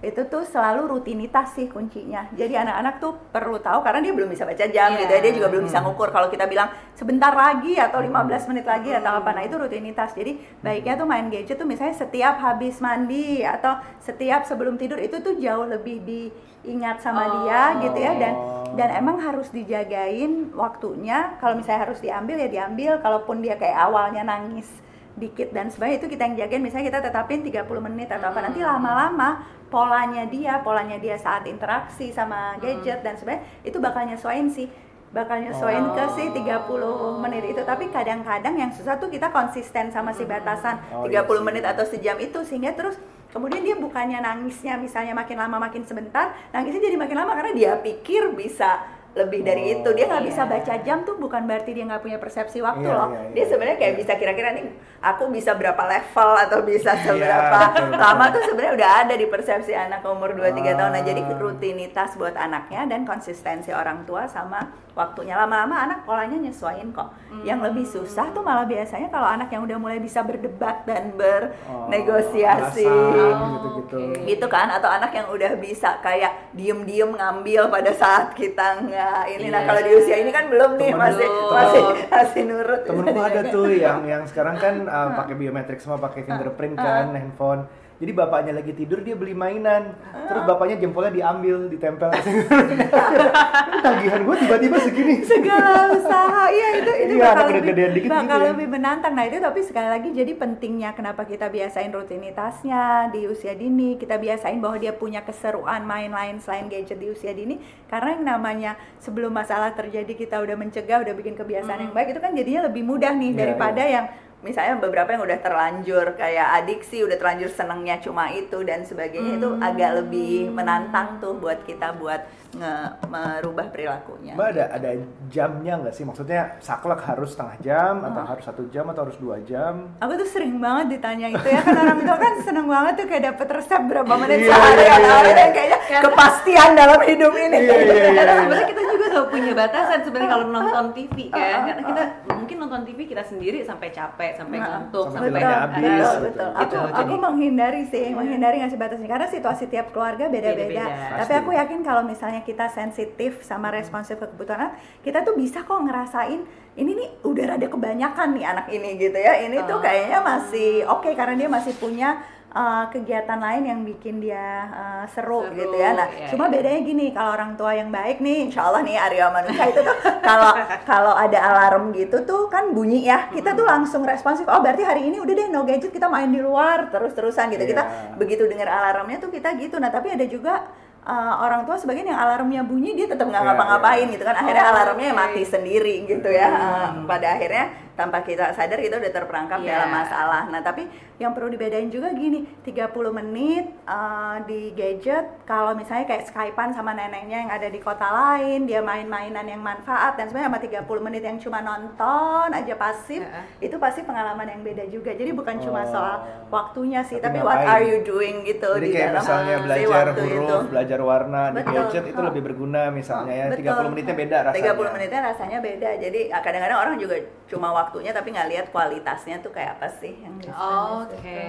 itu 0.00 0.20
tuh 0.26 0.42
selalu 0.42 0.88
rutinitas 0.88 1.52
sih 1.52 1.66
kuncinya. 1.66 2.30
Jadi 2.32 2.54
anak-anak 2.54 2.94
tuh 2.98 3.12
perlu 3.28 3.58
tahu 3.58 3.82
karena 3.82 4.00
dia 4.00 4.14
belum 4.14 4.30
bisa 4.30 4.46
baca 4.46 4.64
jam 4.64 4.94
Iya. 4.94 5.00
gitu 5.04 5.12
ya, 5.12 5.20
dia 5.20 5.32
juga 5.34 5.48
belum 5.50 5.64
bisa 5.66 5.78
Hmm. 5.78 5.90
ngukur 5.90 6.08
kalau 6.08 6.26
kita 6.26 6.46
bilang 6.46 6.70
sebentar 6.94 7.30
lagi 7.30 7.76
atau 7.76 7.98
15 7.98 8.46
menit 8.46 8.64
lagi 8.64 8.90
atau 8.90 9.18
apa. 9.18 9.30
Nah, 9.30 9.42
itu 9.42 9.54
rutinitas. 9.54 10.14
Jadi 10.14 10.32
baiknya 10.58 10.94
tuh 10.94 11.04
main 11.04 11.26
gadget 11.26 11.54
tuh 11.54 11.66
misalnya 11.66 11.94
setiap 11.94 12.38
habis 12.38 12.78
mandi 12.78 13.42
atau 13.42 13.74
setiap 13.98 14.46
sebelum 14.46 14.74
tidur 14.74 14.96
itu 14.96 15.18
tuh 15.18 15.36
jauh 15.36 15.66
lebih 15.66 16.00
diingat 16.00 17.02
sama 17.02 17.22
Oh. 17.22 17.30
dia 17.42 17.62
gitu 17.82 17.98
ya 17.98 18.12
dan 18.14 18.34
Oh. 18.34 18.64
dan 18.70 18.88
emang 18.94 19.18
harus 19.18 19.50
dijagain 19.50 20.54
waktunya 20.54 21.34
kalau 21.36 21.58
misalnya 21.58 21.90
harus 21.90 21.98
diambil 21.98 22.38
ya 22.38 22.46
diambil 22.46 23.02
kalaupun 23.02 23.42
dia 23.42 23.58
kayak 23.58 23.74
awalnya 23.82 24.22
nangis 24.22 24.70
dikit 25.16 25.50
dan 25.50 25.66
sebagainya 25.68 25.98
itu 26.04 26.08
kita 26.10 26.22
yang 26.26 26.36
jagain. 26.38 26.62
Misalnya 26.62 26.86
kita 26.92 27.00
tetapin 27.10 27.40
30 27.42 27.66
menit 27.82 28.08
atau 28.08 28.30
apa 28.30 28.40
nanti 28.40 28.60
lama-lama 28.62 29.42
polanya 29.70 30.26
dia 30.26 30.58
polanya 30.60 30.98
dia 30.98 31.14
saat 31.14 31.46
interaksi 31.46 32.10
sama 32.10 32.58
gadget 32.58 33.02
dan 33.02 33.14
sebagainya 33.14 33.42
itu 33.62 33.78
bakal 33.78 34.02
nyesuaiin 34.02 34.50
sih 34.50 34.66
bakal 35.10 35.42
nyesuaiin 35.42 35.90
ke 35.90 36.04
si 36.14 36.24
30 36.30 37.18
menit 37.18 37.42
itu. 37.50 37.62
Tapi 37.66 37.90
kadang-kadang 37.90 38.54
yang 38.54 38.70
susah 38.70 38.94
tuh 38.94 39.10
kita 39.10 39.34
konsisten 39.34 39.90
sama 39.90 40.14
si 40.14 40.22
batasan 40.22 40.78
Oh, 40.94 41.06
30 41.06 41.10
iya 41.10 41.22
sih. 41.26 41.42
menit 41.42 41.64
atau 41.66 41.82
sejam 41.82 42.16
itu 42.22 42.38
sehingga 42.46 42.70
terus 42.78 42.94
kemudian 43.30 43.62
dia 43.62 43.74
bukannya 43.74 44.22
nangisnya 44.22 44.74
misalnya 44.74 45.14
makin 45.14 45.38
lama 45.38 45.58
makin 45.58 45.82
sebentar 45.86 46.34
nangisnya 46.50 46.82
jadi 46.82 46.98
makin 46.98 47.16
lama 47.18 47.32
karena 47.38 47.52
dia 47.54 47.72
pikir 47.78 48.34
bisa 48.34 48.82
lebih 49.10 49.40
dari 49.40 49.62
Oh, 49.62 49.74
itu 49.76 49.88
dia 49.92 50.06
nggak 50.06 50.22
iya. 50.22 50.28
bisa 50.28 50.42
baca 50.44 50.74
jam 50.80 50.98
tuh 51.02 51.16
bukan 51.16 51.42
berarti 51.42 51.70
dia 51.70 51.82
nggak 51.82 51.98
punya 51.98 52.16
persepsi 52.16 52.58
waktu 52.58 52.84
Iya, 52.84 52.94
loh 52.94 53.08
iya, 53.08 53.20
iya. 53.20 53.32
dia 53.32 53.44
sebenarnya 53.44 53.76
kayak 53.76 53.94
bisa 53.96 54.12
kira-kira 54.14 54.48
nih 54.52 54.66
aku 55.00 55.22
bisa 55.28 55.50
berapa 55.52 55.82
level 55.82 56.30
atau 56.40 56.58
bisa 56.62 56.90
Iya, 56.92 57.02
seberapa 57.04 57.58
betul. 57.70 57.90
lama 57.92 58.24
tuh 58.28 58.42
sebenarnya 58.44 58.74
udah 58.76 58.90
ada 59.00 59.14
di 59.14 59.26
persepsi 59.26 59.72
anak 59.72 60.00
umur 60.02 60.30
2-3 60.32 60.46
tahun 60.72 60.90
nah 60.90 61.02
jadi 61.02 61.20
Ah. 61.22 61.36
rutinitas 61.36 62.14
buat 62.14 62.34
anaknya 62.34 62.86
dan 62.86 63.02
konsistensi 63.02 63.70
orang 63.70 64.04
tua 64.04 64.24
sama 64.24 64.60
waktunya 64.90 65.34
lama-lama 65.34 65.74
anak 65.80 66.02
polanya 66.02 66.36
nyesuaiin 66.36 66.90
kok 66.90 67.10
yang 67.40 67.58
lebih 67.58 67.84
susah 67.84 68.30
tuh 68.30 68.42
malah 68.42 68.64
biasanya 68.64 69.08
kalau 69.08 69.24
anak 69.24 69.48
yang 69.48 69.62
udah 69.62 69.76
mulai 69.76 69.98
bisa 69.98 70.20
berdebat 70.20 70.82
dan 70.82 71.10
Oh, 71.10 71.86
bernegosiasi 71.86 72.84
alasan 72.84 73.38
gitu-gitu. 73.54 73.96
oke. 73.98 74.20
gitu 74.26 74.46
kan 74.46 74.68
atau 74.68 74.86
anak 74.86 75.10
yang 75.10 75.26
udah 75.26 75.56
bisa 75.56 75.98
kayak 76.00 76.52
diem-diem 76.52 77.10
ngambil 77.10 77.66
pada 77.68 77.90
saat 77.92 78.34
kita 78.34 78.82
nggak 78.82 78.99
ini 79.26 79.46
nah 79.48 79.60
Iya. 79.60 79.66
kalau 79.66 79.80
di 79.80 79.92
usia 79.94 80.16
ini 80.16 80.30
kan 80.30 80.44
belum 80.46 80.70
nih 80.74 80.90
Temen 80.90 81.02
masih 81.02 81.26
lu. 81.26 81.44
masih 81.50 81.82
masih 82.06 82.42
nurut. 82.44 82.80
Temenku 82.82 83.20
ada 83.20 83.40
tuh 83.46 83.66
yang 83.84 84.00
yang 84.04 84.22
sekarang 84.24 84.56
kan 84.56 84.74
uh, 84.84 85.08
pakai 85.16 85.34
biometrik 85.34 85.78
semua 85.78 85.98
pakai 85.98 86.22
fingerprint 86.22 86.74
kan 86.74 87.12
handphone 87.12 87.64
jadi 88.00 88.16
bapaknya 88.16 88.56
lagi 88.56 88.72
tidur 88.72 89.04
dia 89.04 89.12
beli 89.12 89.36
mainan. 89.36 89.92
Terus 90.24 90.48
bapaknya 90.48 90.80
jempolnya 90.80 91.12
diambil 91.12 91.68
ditempel. 91.68 92.08
Ini 92.08 92.88
tagihan 93.84 94.20
gue 94.24 94.36
tiba-tiba 94.40 94.76
segini. 94.80 95.14
Segala 95.20 95.92
usaha. 95.92 96.48
Iya 96.48 96.68
itu 96.80 96.92
itu 96.96 97.12
Iya, 97.20 97.24
bakal 97.28 97.46
lebih 97.52 97.62
gedean 97.68 97.92
dikit 97.92 98.08
bakal 98.08 98.24
gitu 98.24 98.40
ya. 98.40 98.50
lebih 98.56 98.66
menantang. 98.72 99.12
Nah 99.12 99.24
itu 99.28 99.36
tapi 99.36 99.60
sekali 99.60 99.88
lagi 99.92 100.08
jadi 100.10 100.32
pentingnya 100.32 100.96
kenapa 100.96 101.28
kita 101.28 101.52
biasain 101.52 101.92
rutinitasnya 101.92 102.82
di 103.12 103.28
usia 103.28 103.52
dini. 103.52 104.00
Kita 104.00 104.16
biasain 104.16 104.56
bahwa 104.58 104.80
dia 104.80 104.96
punya 104.96 105.20
keseruan 105.20 105.84
main 105.84 106.08
lain 106.08 106.40
selain 106.40 106.72
gadget 106.72 106.96
di 106.96 107.12
usia 107.12 107.36
dini. 107.36 107.60
Karena 107.84 108.16
yang 108.16 108.24
namanya 108.24 108.72
sebelum 108.96 109.28
masalah 109.28 109.76
terjadi 109.76 110.16
kita 110.16 110.40
udah 110.40 110.56
mencegah 110.56 111.04
udah 111.04 111.12
bikin 111.12 111.36
kebiasaan 111.36 111.84
yang 111.84 111.92
baik 111.92 112.16
itu 112.16 112.20
kan 112.20 112.32
jadinya 112.32 112.64
lebih 112.64 112.80
mudah 112.80 113.12
nih 113.12 113.28
Iya, 113.30 113.38
daripada 113.44 113.82
yang 113.84 114.06
misalnya 114.40 114.76
beberapa 114.76 115.10
yang 115.10 115.20
udah 115.20 115.38
terlanjur 115.38 116.06
kayak 116.14 116.48
adiksi 116.58 117.00
udah 117.00 117.14
terlanjur 117.14 117.48
senengnya 117.48 117.98
cuma 117.98 118.28
itu 118.28 118.56
dan 118.60 118.82
sebagainya 118.82 119.36
itu 119.36 119.48
agak 119.58 119.90
lebih 119.98 120.48
menantang 120.48 121.18
tuh 121.18 121.36
buat 121.36 121.60
kita 121.62 121.92
buat 121.92 122.24
nge- 122.50 122.90
merubah 123.06 123.68
perilakunya. 123.68 124.32
Mbak 124.34 124.48
ada 124.50 124.64
ada 124.72 124.90
jamnya 125.28 125.74
nggak 125.76 125.92
sih? 125.92 126.02
Maksudnya 126.02 126.56
saklek 126.58 126.98
harus 127.00 127.32
setengah 127.32 127.56
jam 127.60 127.94
atau 128.02 128.22
harus 128.24 128.42
satu 128.42 128.62
jam 128.68 128.88
atau 128.88 129.04
harus 129.04 129.16
dua 129.16 129.38
jam? 129.40 129.92
Aku 129.98 130.12
tuh 130.14 130.26
sering 130.26 130.56
banget 130.56 130.96
ditanya 130.96 131.30
itu 131.30 131.46
ya 131.46 131.60
kan 131.60 131.76
orang 131.76 132.00
tua 132.00 132.16
kan 132.16 132.32
seneng 132.40 132.66
banget 132.66 132.92
tuh 132.96 133.06
kayak 133.06 133.22
dapet 133.30 133.48
resep 133.50 133.80
berapa 133.84 134.12
menit 134.16 134.38
Iya, 134.40 134.48
sehari 134.50 134.80
iya, 134.80 134.90
ada 134.90 135.00
iya, 135.00 135.12
orang 135.14 135.30
iya. 135.30 135.40
yang 135.40 135.52
kayaknya 135.52 135.78
kepastian 136.00 136.70
dalam 136.74 137.00
hidup 137.02 137.32
ini. 137.34 137.58
Iya, 137.60 137.74
iya, 137.76 137.94
iya. 137.94 138.10
Karena 138.16 138.34
sebenarnya 138.40 138.68
kita 138.68 138.82
juga 138.82 139.04
nggak 139.10 139.28
punya 139.28 139.52
batasan 139.54 139.98
sebenarnya 140.00 140.30
kalau 140.30 140.46
nonton 140.56 140.84
TV 140.90 141.16
kan, 141.28 141.58
karena 141.66 141.82
kita 141.84 142.02
mungkin 142.30 142.56
nonton 142.58 142.82
TV 142.82 142.98
kita 143.04 143.22
sendiri 143.22 143.58
sampai 143.60 143.88
capek, 143.90 144.29
sampai 144.32 144.56
Nah, 144.56 144.68
ngantuk, 144.68 145.06
sampai 145.08 145.28
sampai 145.28 145.42
habis, 145.42 145.80
betul, 145.80 145.96
gitu. 146.00 146.20
betul. 146.22 146.48
Gitu, 146.50 146.76
Aku, 146.76 146.88
aku 146.90 146.98
jadi- 147.10 147.22
menghindari 147.22 147.82
sih, 147.84 148.04
menghindari 148.10 148.56
ngasih 148.58 148.76
batasnya 148.76 149.08
karena 149.08 149.26
situasi 149.26 149.64
tiap 149.66 149.86
keluarga 149.90 150.24
beda-beda. 150.26 150.84
Tapi 151.16 151.20
Pasti. 151.22 151.34
aku 151.36 151.50
yakin 151.52 151.80
kalau 151.80 152.02
misalnya 152.02 152.40
kita 152.40 152.66
sensitif 152.68 153.40
sama 153.40 153.70
responsif 153.70 154.16
ke 154.16 154.26
kebutuhan 154.26 154.60
anak, 154.60 154.72
kita 155.00 155.20
tuh 155.20 155.34
bisa 155.34 155.60
kok 155.60 155.78
ngerasain 155.78 156.42
ini 156.72 156.90
nih 156.92 157.08
udah 157.22 157.44
rada 157.50 157.66
kebanyakan 157.66 158.28
nih 158.32 158.44
anak 158.46 158.66
ini 158.68 158.94
gitu 158.96 159.16
ya. 159.16 159.34
Ini 159.38 159.56
tuh 159.64 159.76
Oh. 159.76 159.82
kayaknya 159.82 160.18
masih 160.20 160.70
oke 160.84 161.10
karena 161.12 161.34
dia 161.36 161.48
masih 161.48 161.74
punya 161.74 162.22
uh, 162.50 162.84
kegiatan 162.90 163.38
lain 163.38 163.62
yang 163.66 163.80
bikin 163.86 164.18
dia 164.18 164.66
uh, 164.70 165.04
seru, 165.06 165.46
Seru, 165.46 165.54
gitu 165.54 165.76
ya. 165.78 165.94
Nah, 165.94 166.08
iya, 166.10 166.26
cuma 166.30 166.50
iya. 166.50 166.52
bedanya 166.58 166.80
gini, 166.82 167.06
kalau 167.14 167.30
orang 167.34 167.52
tua 167.54 167.72
yang 167.74 167.90
baik 167.90 168.18
nih, 168.18 168.50
insya 168.50 168.66
Allah 168.66 168.82
nih 168.82 168.96
Arya 168.98 169.26
manusia 169.30 169.64
itu 169.70 169.80
tuh 169.80 169.96
kalau 170.28 170.50
kalau 170.84 171.12
ada 171.14 171.38
alarm 171.38 171.94
gitu 171.94 172.22
tuh 172.26 172.50
kan 172.50 172.74
bunyi 172.74 173.06
ya, 173.06 173.30
kita 173.30 173.54
tuh 173.54 173.66
langsung 173.66 174.02
responsif. 174.02 174.46
Oh 174.50 174.58
berarti 174.58 174.82
hari 174.82 175.06
ini 175.06 175.22
udah 175.22 175.34
deh 175.34 175.46
no 175.48 175.62
gadget 175.62 175.94
kita 175.94 176.10
main 176.10 176.30
di 176.30 176.42
luar 176.42 176.90
terus-terusan 176.90 177.50
gitu. 177.54 177.64
Kita 177.66 177.82
Iya. 177.86 178.14
begitu 178.18 178.44
dengar 178.46 178.68
alarmnya 178.68 179.18
tuh 179.18 179.30
kita 179.32 179.54
gitu. 179.56 179.78
Nah 179.80 179.88
tapi 179.88 180.12
ada 180.12 180.26
juga 180.26 180.68
uh, 181.06 181.34
orang 181.42 181.64
tua 181.64 181.78
sebagian 181.80 182.12
yang 182.12 182.20
alarmnya 182.20 182.60
bunyi 182.62 182.92
dia 182.98 183.06
tetap 183.08 183.24
nggak 183.26 183.40
Iya, 183.40 183.48
ngapa-ngapain 183.54 184.06
iya. 184.06 184.14
gitu 184.14 184.24
kan. 184.26 184.34
Akhirnya 184.36 184.64
Oh, 184.66 184.72
alarmnya 184.74 185.10
oke. 185.10 185.18
mati 185.18 185.42
sendiri 185.46 185.94
gitu 186.04 186.28
ya. 186.28 186.48
Uh, 186.50 186.88
pada 187.08 187.38
akhirnya 187.38 187.64
tanpa 188.00 188.24
kita 188.24 188.50
sadar 188.50 188.80
kita 188.80 188.96
udah 188.96 189.12
terperangkap 189.12 189.60
Iya. 189.60 189.68
dalam 189.76 189.90
masalah. 189.92 190.42
Nah, 190.48 190.60
tapi 190.60 190.88
yang 191.16 191.30
perlu 191.30 191.48
dibedain 191.48 191.86
juga 191.86 192.08
gini, 192.10 192.48
30 192.64 192.88
menit 193.12 193.68
uh, 193.84 194.40
di 194.42 194.72
gadget 194.72 195.44
kalau 195.44 195.72
misalnya 195.72 196.08
kayak 196.08 196.24
Skypean 196.24 196.72
sama 196.72 196.90
neneknya 196.90 197.44
yang 197.44 197.50
ada 197.50 197.68
di 197.68 197.76
kota 197.76 198.08
lain, 198.08 198.64
dia 198.64 198.80
main-mainan 198.80 199.44
yang 199.44 199.60
manfaat 199.60 200.16
dan 200.16 200.26
sebenarnya 200.26 200.48
sama 200.48 200.60
30 200.64 200.80
menit 201.02 201.20
yang 201.20 201.36
cuma 201.38 201.60
nonton 201.60 202.48
aja 202.50 202.74
pasif, 202.74 203.20
Heeh. 203.20 203.44
itu 203.62 203.76
pasti 203.76 204.00
pengalaman 204.00 204.48
yang 204.48 204.62
beda 204.62 204.88
juga. 204.88 205.12
Jadi 205.12 205.30
bukan 205.30 205.60
cuma 205.60 205.82
Oh. 205.82 205.88
soal 205.90 206.16
waktunya 206.48 207.00
sih, 207.02 207.18
Tapi 207.18 207.36
tapi, 207.36 207.44
what 207.44 207.60
are 207.60 207.82
you 207.82 208.00
doing 208.00 208.42
gitu 208.42 208.70
Jadi 208.70 208.80
di 208.82 208.90
kayak 208.90 209.08
dalam 209.10 209.20
misalnya 209.20 209.54
si 209.54 209.62
belajar 209.62 210.04
waktu 210.06 210.22
huruf, 210.24 210.40
itu. 210.40 210.56
belajar 210.68 211.00
warna 211.02 211.42
di 211.42 211.56
Betul. 211.56 211.72
gadget 211.74 212.04
itu 212.06 212.16
Oh. 212.16 212.26
lebih 212.26 212.42
berguna 212.42 212.82
misalnya 212.90 213.34
ya. 213.34 213.46
Betul. 213.46 213.60
30 213.60 213.90
menitnya 213.90 214.14
beda 214.16 214.36
rasanya. 214.42 214.64
30 214.66 214.90
menitnya 214.90 215.20
rasanya 215.22 215.58
beda. 215.60 215.90
Jadi 215.98 216.20
kadang-kadang 216.32 216.78
orang 216.78 216.94
juga 216.96 217.14
cuma 217.44 217.68
waktunya 217.90 218.14
tapi 218.14 218.30
nggak 218.30 218.50
lihat 218.54 218.66
kualitasnya 218.70 219.42
tuh 219.42 219.50
kayak 219.50 219.82
apa 219.82 219.90
sih 219.98 220.14
yang 220.22 220.38
sana 220.46 221.10
Oke. 221.10 221.42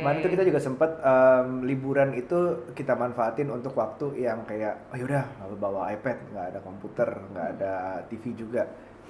Kemarin 0.00 0.18
itu 0.24 0.28
kita 0.32 0.44
juga 0.48 0.60
sempat 0.64 0.90
em, 1.04 1.48
liburan 1.68 2.16
itu 2.16 2.72
kita 2.72 2.96
manfaatin 2.96 3.52
untuk 3.52 3.76
waktu 3.76 4.24
yang 4.24 4.48
kayak 4.48 4.88
oh 4.88 4.96
yaudah 4.96 5.28
nggak 5.28 5.60
bawa 5.60 5.92
iPad, 5.92 6.16
nggak 6.32 6.46
ada 6.56 6.60
komputer, 6.64 7.08
nggak 7.32 7.48
ada 7.60 7.74
TV 8.08 8.32
juga, 8.32 8.64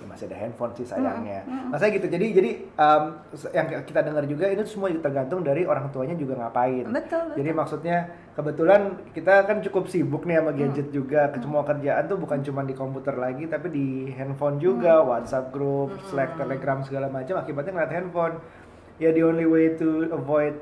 ya 0.05 0.07
masih 0.13 0.29
ada 0.29 0.37
handphone 0.37 0.73
sih 0.77 0.85
sayangnya. 0.85 1.49
Masa 1.73 1.89
gitu. 1.89 2.05
Jadi 2.05 2.27
jadi 2.37 2.51
em, 2.61 3.03
yang 3.57 3.67
kita 3.89 4.05
dengar 4.05 4.29
juga 4.29 4.53
itu 4.53 4.69
semua 4.69 4.93
tergantung 4.93 5.41
dari 5.41 5.65
orang 5.65 5.89
tuanya 5.89 6.13
juga 6.13 6.37
ngapain. 6.45 6.85
Betul, 6.93 7.33
betul. 7.33 7.37
Jadi 7.41 7.51
maksudnya 7.57 7.97
kebetulan 8.37 8.81
kita 9.17 9.35
kan 9.49 9.65
cukup 9.65 9.89
sibuk 9.89 10.29
nih 10.29 10.45
sama 10.45 10.53
gadget 10.53 10.93
juga. 10.93 11.33
Semua 11.41 11.65
kerjaan 11.65 12.05
tuh 12.05 12.21
bukan 12.21 12.45
cuma 12.45 12.61
di 12.69 12.77
komputer 12.77 13.17
lagi 13.17 13.49
tapi 13.49 13.73
di 13.73 13.87
handphone 14.13 14.61
juga, 14.61 15.01
WhatsApp 15.01 15.49
group, 15.49 15.97
Slack, 16.13 16.37
Telegram 16.37 16.85
segala 16.85 17.09
macam 17.09 17.41
akibatnya 17.41 17.73
ngeliat 17.73 17.93
handphone. 17.97 18.37
Ya 19.01 19.11
the 19.11 19.25
only 19.27 19.49
way 19.49 19.75
to 19.75 20.07
avoid 20.13 20.55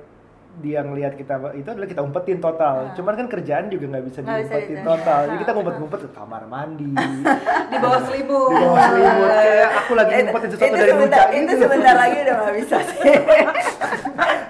dia 0.54 0.80
ngelihat 0.80 1.14
kita 1.14 1.34
itu 1.54 1.64
adalah 1.66 1.86
kita 1.86 2.02
umpetin 2.02 2.36
total. 2.38 2.92
Cuman 2.92 3.14
kan 3.14 3.26
kerjaan 3.26 3.64
juga 3.66 3.84
nggak 3.88 4.04
bisa 4.04 4.18
bisa 4.20 4.36
diumpetin 4.36 4.76
di- 4.76 4.84
total. 4.84 5.20
Jadi 5.22 5.30
Nah, 5.30 5.40
kita 5.40 5.50
ngumpet-ngumpet 5.56 5.98
ke 5.98 6.10
kamar 6.12 6.42
mandi, 6.44 6.92
Di 7.72 7.76
bawah 7.78 8.00
selimut. 8.02 8.50
di 8.50 8.56
bawah 8.58 8.84
selimut. 8.84 9.28
Kayak 9.32 9.70
aku 9.74 9.92
lagi 9.94 10.10
Itu- 10.10 10.22
ngumpetin 10.22 10.48
sesuatu 10.50 10.68
itu 10.68 10.76
dari 10.78 10.92
Nuca 10.92 11.22
itu 11.24 11.40
gitu. 11.42 11.52
sebentar 11.58 11.94
lagi 11.96 12.16
udah 12.20 12.34
nggak 12.36 12.54
bisa 12.58 12.76
sih. 12.90 13.14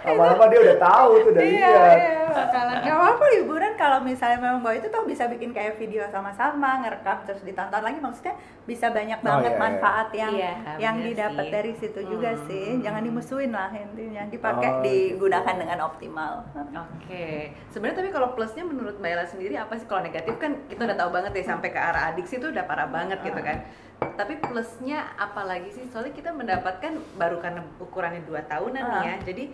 Lama-lama 0.03 0.45
dia 0.47 0.61
udah 0.61 0.77
tahu 0.79 1.11
tuh 1.21 1.33
dari 1.33 1.49
iya, 1.53 1.69
lihat. 1.69 1.97
iya, 1.97 2.21
bakalan. 2.29 2.77
Gak 2.83 2.95
apa-apa 2.95 3.25
liburan 3.33 3.72
kalau 3.83 3.99
misalnya 3.99 4.39
memang 4.39 4.63
bawa 4.63 4.79
itu 4.79 4.87
tuh 4.87 5.03
bisa 5.03 5.27
bikin 5.27 5.51
kayak 5.51 5.75
video 5.75 6.07
sama-sama, 6.07 6.79
ngerekam 6.79 7.27
terus 7.27 7.43
ditonton 7.43 7.83
lagi. 7.83 7.99
Maksudnya 7.99 8.39
bisa 8.63 8.87
banyak 8.89 9.19
Oh, 9.19 9.27
banget 9.27 9.43
iya, 9.43 9.59
iya. 9.59 9.65
manfaat 9.67 10.09
yang 10.15 10.33
Iya, 10.33 10.53
yang 10.79 10.97
didapat 11.03 11.45
sih. 11.45 11.51
dari 11.51 11.73
situ 11.75 12.01
juga 12.07 12.31
Hmm. 12.31 12.45
sih. 12.47 12.67
Jangan 12.79 13.03
dimusuhin 13.03 13.51
lah 13.51 13.75
intinya, 13.75 14.23
dipakai 14.31 14.69
Oh, 14.71 14.81
digunakan 14.81 15.55
dengan 15.59 15.79
optimal. 15.83 16.33
Oke, 16.87 17.51
sebenarnya 17.69 17.99
tapi 17.99 18.11
kalau 18.11 18.29
plusnya 18.33 18.63
menurut 18.63 19.03
Mbak 19.03 19.11
Ella 19.11 19.27
sendiri 19.27 19.59
apa 19.59 19.75
sih? 19.75 19.85
Kalau 19.85 20.01
negatif 20.01 20.39
kan 20.39 20.63
kita 20.71 20.87
udah 20.87 20.97
tahu 20.97 21.11
banget 21.11 21.31
deh 21.35 21.43
sampai 21.43 21.69
ke 21.69 21.81
arah 21.83 22.15
adiksi 22.15 22.39
itu 22.39 22.47
udah 22.47 22.63
parah 22.63 22.87
banget 22.87 23.19
gitu 23.21 23.43
kan. 23.43 23.67
Tapi 24.15 24.39
plusnya 24.39 25.11
apa 25.15 25.43
lagi 25.43 25.75
sih? 25.75 25.91
Soalnya 25.91 26.15
kita 26.15 26.31
mendapatkan 26.31 27.19
baru 27.19 27.43
karena 27.43 27.67
ukurannya 27.79 28.23
dua 28.23 28.47
tahunan 28.47 28.79
nih 28.79 29.03
ya, 29.03 29.15
jadi 29.27 29.45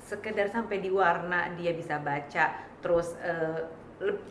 sekedar 0.00 0.48
sampai 0.48 0.80
di 0.80 0.88
warna 0.88 1.52
dia 1.52 1.72
bisa 1.72 1.96
baca, 1.96 2.48
terus 2.80 3.12
le- 3.18 3.68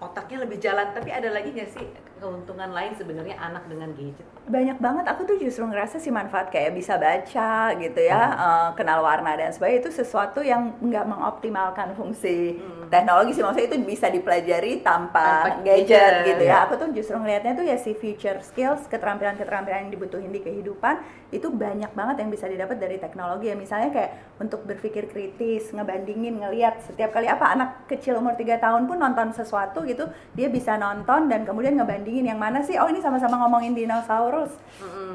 otaknya 0.01 0.47
lebih 0.47 0.57
jalan. 0.59 0.91
Tapi 0.95 1.09
ada 1.11 1.29
lagi 1.31 1.51
nggak 1.51 1.71
sih 1.71 2.06
keuntungan 2.17 2.69
lain 2.69 2.93
sebenarnya 2.93 3.35
anak 3.37 3.65
dengan 3.65 3.93
gadget? 3.93 4.25
banyak 4.47 4.79
banget. 4.79 5.03
Aku 5.11 5.27
tuh 5.27 5.35
justru 5.35 5.67
ngerasa 5.67 5.99
sih 5.99 6.07
manfaat 6.07 6.47
kayak 6.47 6.71
bisa 6.71 6.95
baca 6.95 7.51
gitu 7.75 7.99
ya 7.99 8.21
eh, 8.31 8.69
kenal 8.79 9.03
warna 9.03 9.35
dan 9.35 9.51
sebagainya 9.51 9.83
itu 9.83 9.91
sesuatu 9.91 10.39
yang 10.39 10.71
nggak 10.79 11.03
mengoptimalkan 11.03 11.91
fungsi 11.99 12.55
teknologi 12.87 13.35
sih. 13.35 13.43
Maksudnya 13.43 13.67
itu 13.67 13.77
bisa 13.83 14.07
dipelajari 14.07 14.79
tanpa, 14.79 15.51
Tanpa 15.51 15.67
gadget, 15.67 15.91
gadget. 15.91 16.27
gitu 16.31 16.43
ya. 16.47 16.63
Aku 16.63 16.79
tuh 16.79 16.87
justru 16.95 17.19
ngelihatnya 17.19 17.59
tuh 17.59 17.65
ya 17.67 17.75
si 17.75 17.91
future 17.91 18.39
skills 18.39 18.87
keterampilan-keterampilan 18.87 19.91
yang 19.91 19.91
dibutuhin 19.91 20.31
di 20.31 20.39
kehidupan 20.39 21.03
itu 21.35 21.51
banyak 21.51 21.91
banget 21.91 22.23
yang 22.23 22.31
bisa 22.31 22.47
didapat 22.47 22.79
dari 22.79 22.95
teknologi 23.03 23.51
ya. 23.51 23.55
Misalnya 23.59 23.91
kayak 23.91 24.11
untuk 24.39 24.63
berpikir 24.63 25.11
kritis 25.11 25.75
ngebandingin 25.75 26.39
ngelihat 26.39 26.79
setiap 26.87 27.11
kali 27.11 27.27
apa 27.27 27.51
anak 27.51 27.83
kecil 27.91 28.15
umur 28.15 28.39
3 28.39 28.63
tahun 28.63 28.87
pun 28.87 28.95
nonton 28.95 29.35
sesuatu 29.35 29.83
gitu 29.83 30.07
dia 30.39 30.47
bisa 30.47 30.79
nonton 30.79 31.27
dan 31.27 31.43
kemudian 31.43 31.75
ngebandingin 31.75 31.97
yang 32.07 32.39
mana 32.39 32.63
sih? 32.63 32.79
Oh 32.79 32.87
ini 32.87 33.03
sama-sama 33.03 33.35
ngomongin 33.43 33.75
dinosaurus. 33.75 34.55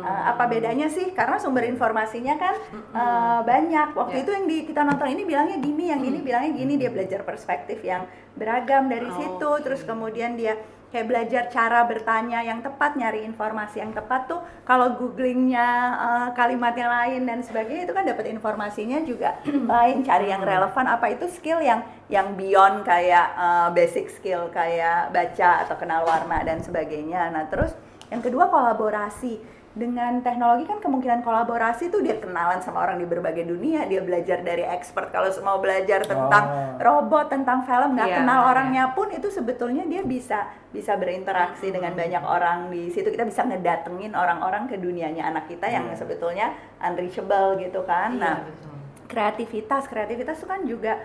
Uh, 0.03 0.23
apa 0.29 0.45
bedanya 0.45 0.91
sih? 0.91 1.15
Karena 1.17 1.41
sumber 1.41 1.65
informasinya 1.65 2.35
kan 2.37 2.55
uh, 2.93 3.41
banyak. 3.43 3.95
Waktu 3.95 4.17
Ya. 4.19 4.23
itu 4.27 4.31
yang 4.35 4.45
di, 4.45 4.57
kita 4.67 4.83
nonton 4.83 5.09
ini 5.09 5.23
bilangnya 5.25 5.57
gini 5.57 5.85
yang 5.89 6.03
ini 6.03 6.19
bilangnya 6.21 6.53
gini. 6.53 6.75
Dia 6.77 6.91
belajar 6.91 7.23
perspektif 7.23 7.81
yang 7.81 8.05
beragam 8.35 8.91
dari 8.91 9.07
Oh, 9.07 9.17
situ 9.17 9.49
oke. 9.49 9.63
terus 9.63 9.81
kemudian 9.83 10.35
dia 10.35 10.59
kayak 10.93 11.09
belajar 11.09 11.43
cara 11.49 11.89
bertanya 11.89 12.45
yang 12.45 12.61
tepat 12.61 13.01
nyari 13.01 13.25
informasi 13.25 13.81
yang 13.81 13.97
tepat 13.97 14.29
tuh 14.29 14.45
kalau 14.69 14.93
googlingnya 15.01 15.69
uh, 15.97 16.29
kalimat 16.37 16.77
yang 16.77 16.93
lain 16.93 17.21
dan 17.25 17.41
sebagainya 17.41 17.89
itu 17.89 17.97
kan 17.97 18.05
dapat 18.05 18.29
informasinya 18.29 19.01
juga 19.03 19.41
lain. 19.75 20.05
Cari 20.05 20.29
yang 20.29 20.45
relevan 20.45 20.87
apa 20.87 21.09
itu 21.09 21.27
skill 21.33 21.65
yang 21.65 21.81
yang 22.13 22.37
beyond 22.37 22.85
kayak 22.85 23.33
uh, 23.35 23.73
basic 23.73 24.13
skill 24.13 24.53
kayak 24.53 25.09
baca 25.11 25.65
atau 25.65 25.75
kenal 25.81 26.05
warna 26.05 26.45
dan 26.45 26.61
sebagainya. 26.61 27.33
Nah 27.33 27.49
terus 27.49 27.73
yang 28.13 28.21
kedua 28.21 28.53
kolaborasi 28.53 29.41
dengan 29.73 30.21
teknologi 30.21 30.69
kan 30.69 30.85
kemungkinan 30.85 31.25
kolaborasi 31.25 31.89
tuh 31.89 32.05
dia 32.05 32.21
kenalan 32.21 32.61
sama 32.61 32.85
orang 32.85 33.01
di 33.01 33.09
berbagai 33.09 33.49
dunia 33.49 33.89
dia 33.89 34.05
belajar 34.05 34.45
dari 34.45 34.61
expert 34.61 35.09
kalau 35.09 35.33
mau 35.41 35.65
belajar 35.65 36.05
tentang 36.05 36.45
Oh. 36.45 36.77
robot 36.77 37.33
tentang 37.33 37.65
film 37.65 37.97
nggak 37.97 38.05
Iya, 38.05 38.17
kenal 38.21 38.41
iya. 38.45 38.49
orangnya 38.53 38.85
pun 38.93 39.09
itu 39.09 39.33
sebetulnya 39.33 39.89
dia 39.89 40.05
bisa 40.05 40.45
bisa 40.69 40.93
berinteraksi 40.93 41.73
dengan 41.73 41.97
banyak 41.97 42.21
orang 42.21 42.69
di 42.69 42.93
situ 42.93 43.09
kita 43.09 43.25
bisa 43.25 43.49
ngedatengin 43.49 44.13
orang-orang 44.13 44.69
ke 44.69 44.77
dunianya 44.77 45.25
anak 45.25 45.49
kita 45.49 45.65
yang 45.65 45.89
Iya. 45.89 45.97
sebetulnya 45.97 46.53
unreachable 46.77 47.57
gitu 47.57 47.81
kan 47.89 48.21
nah 48.21 48.45
Iya, 48.45 48.53
betul. 48.53 48.73
kreativitas 49.09 49.89
kreativitas 49.89 50.37
itu 50.37 50.47
kan 50.47 50.61
juga 50.69 51.01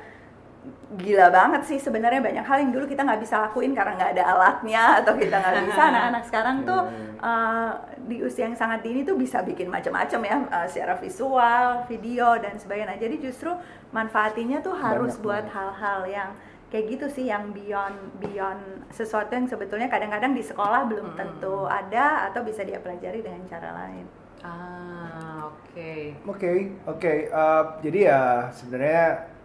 gila 0.98 1.28
banget 1.30 1.62
sih 1.68 1.80
sebenarnya. 1.80 2.20
Banyak 2.24 2.46
hal 2.46 2.58
yang 2.64 2.72
dulu 2.72 2.86
kita 2.88 3.04
nggak 3.04 3.22
bisa 3.22 3.36
lakuin 3.44 3.76
karena 3.76 3.94
nggak 3.96 4.12
ada 4.18 4.24
alatnya 4.36 4.84
atau 5.04 5.14
kita 5.16 5.36
nggak 5.38 5.56
bisa. 5.70 5.82
Anak-anak 5.92 6.24
sekarang 6.28 6.58
tuh 6.64 6.82
uh, 7.22 7.72
di 8.08 8.24
usia 8.24 8.48
yang 8.48 8.58
sangat 8.58 8.82
dini 8.82 9.04
tuh 9.04 9.20
bisa 9.20 9.44
bikin 9.44 9.68
macam-macam 9.68 10.20
ya 10.24 10.38
uh, 10.50 10.68
secara 10.68 10.96
visual 10.98 11.86
video 11.88 12.40
dan 12.40 12.56
sebagainya. 12.58 12.96
Nah, 12.96 13.00
jadi 13.00 13.16
justru 13.20 13.52
manfaatinya 13.92 14.60
tuh 14.64 14.76
harus 14.76 15.16
Banyak 15.16 15.26
buat 15.26 15.46
hal-hal 15.52 16.02
yang 16.08 16.30
kayak 16.68 17.00
gitu 17.00 17.08
sih 17.08 17.26
yang 17.32 17.56
beyond 17.56 17.96
beyond 18.20 18.60
sesuatu 18.92 19.32
yang 19.32 19.48
sebetulnya 19.48 19.88
kadang-kadang 19.88 20.36
di 20.36 20.44
sekolah 20.44 20.84
belum 20.92 21.16
tentu 21.16 21.64
ada 21.64 22.28
atau 22.28 22.44
bisa 22.44 22.68
dia 22.68 22.84
pelajari 22.84 23.24
dengan 23.24 23.40
cara 23.48 23.72
lain. 23.72 24.06
Ah, 24.44 25.48
oke. 25.48 25.92
Oke, 26.28 26.76
oke. 26.86 27.14
Eh, 27.32 27.64
jadi 27.88 28.00
ya 28.12 28.22
sebenarnya 28.52 29.37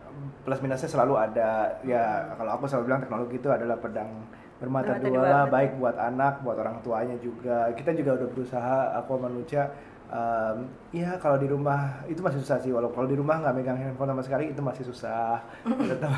plus 0.43 0.61
minusnya 0.63 0.91
selalu 0.91 1.15
ada. 1.19 1.79
Ya 1.87 2.35
kalau 2.35 2.59
aku 2.59 2.65
selalu 2.67 2.85
bilang 2.93 3.01
teknologi 3.03 3.37
itu 3.39 3.49
adalah 3.49 3.77
pedang 3.79 4.11
bermata 4.63 4.95
Bermata 4.95 5.11
dua 5.11 5.23
lah, 5.27 5.45
baik 5.51 5.71
buat 5.83 5.97
anak, 5.99 6.47
buat 6.47 6.57
orang 6.63 6.79
tuanya 6.87 7.19
juga. 7.19 7.67
Kita 7.75 7.91
juga 7.99 8.23
udah 8.23 8.29
berusaha, 8.31 8.79
aku 9.03 9.19
sama 9.19 9.29
Nuca, 9.31 9.63
em, 10.13 10.57
ya 10.93 11.17
kalau 11.17 11.35
di 11.35 11.49
rumah 11.49 11.81
itu 12.05 12.21
masih 12.21 12.39
susah 12.39 12.61
sih. 12.61 12.69
Walau 12.69 12.93
kalau 12.93 13.09
di 13.09 13.17
rumah 13.17 13.41
nggak 13.41 13.55
megang 13.55 13.75
handphone 13.75 14.13
sama 14.13 14.21
sekali 14.21 14.53
itu 14.53 14.61
masih 14.61 14.85
susah. 14.85 15.41
Tetap 15.65 16.11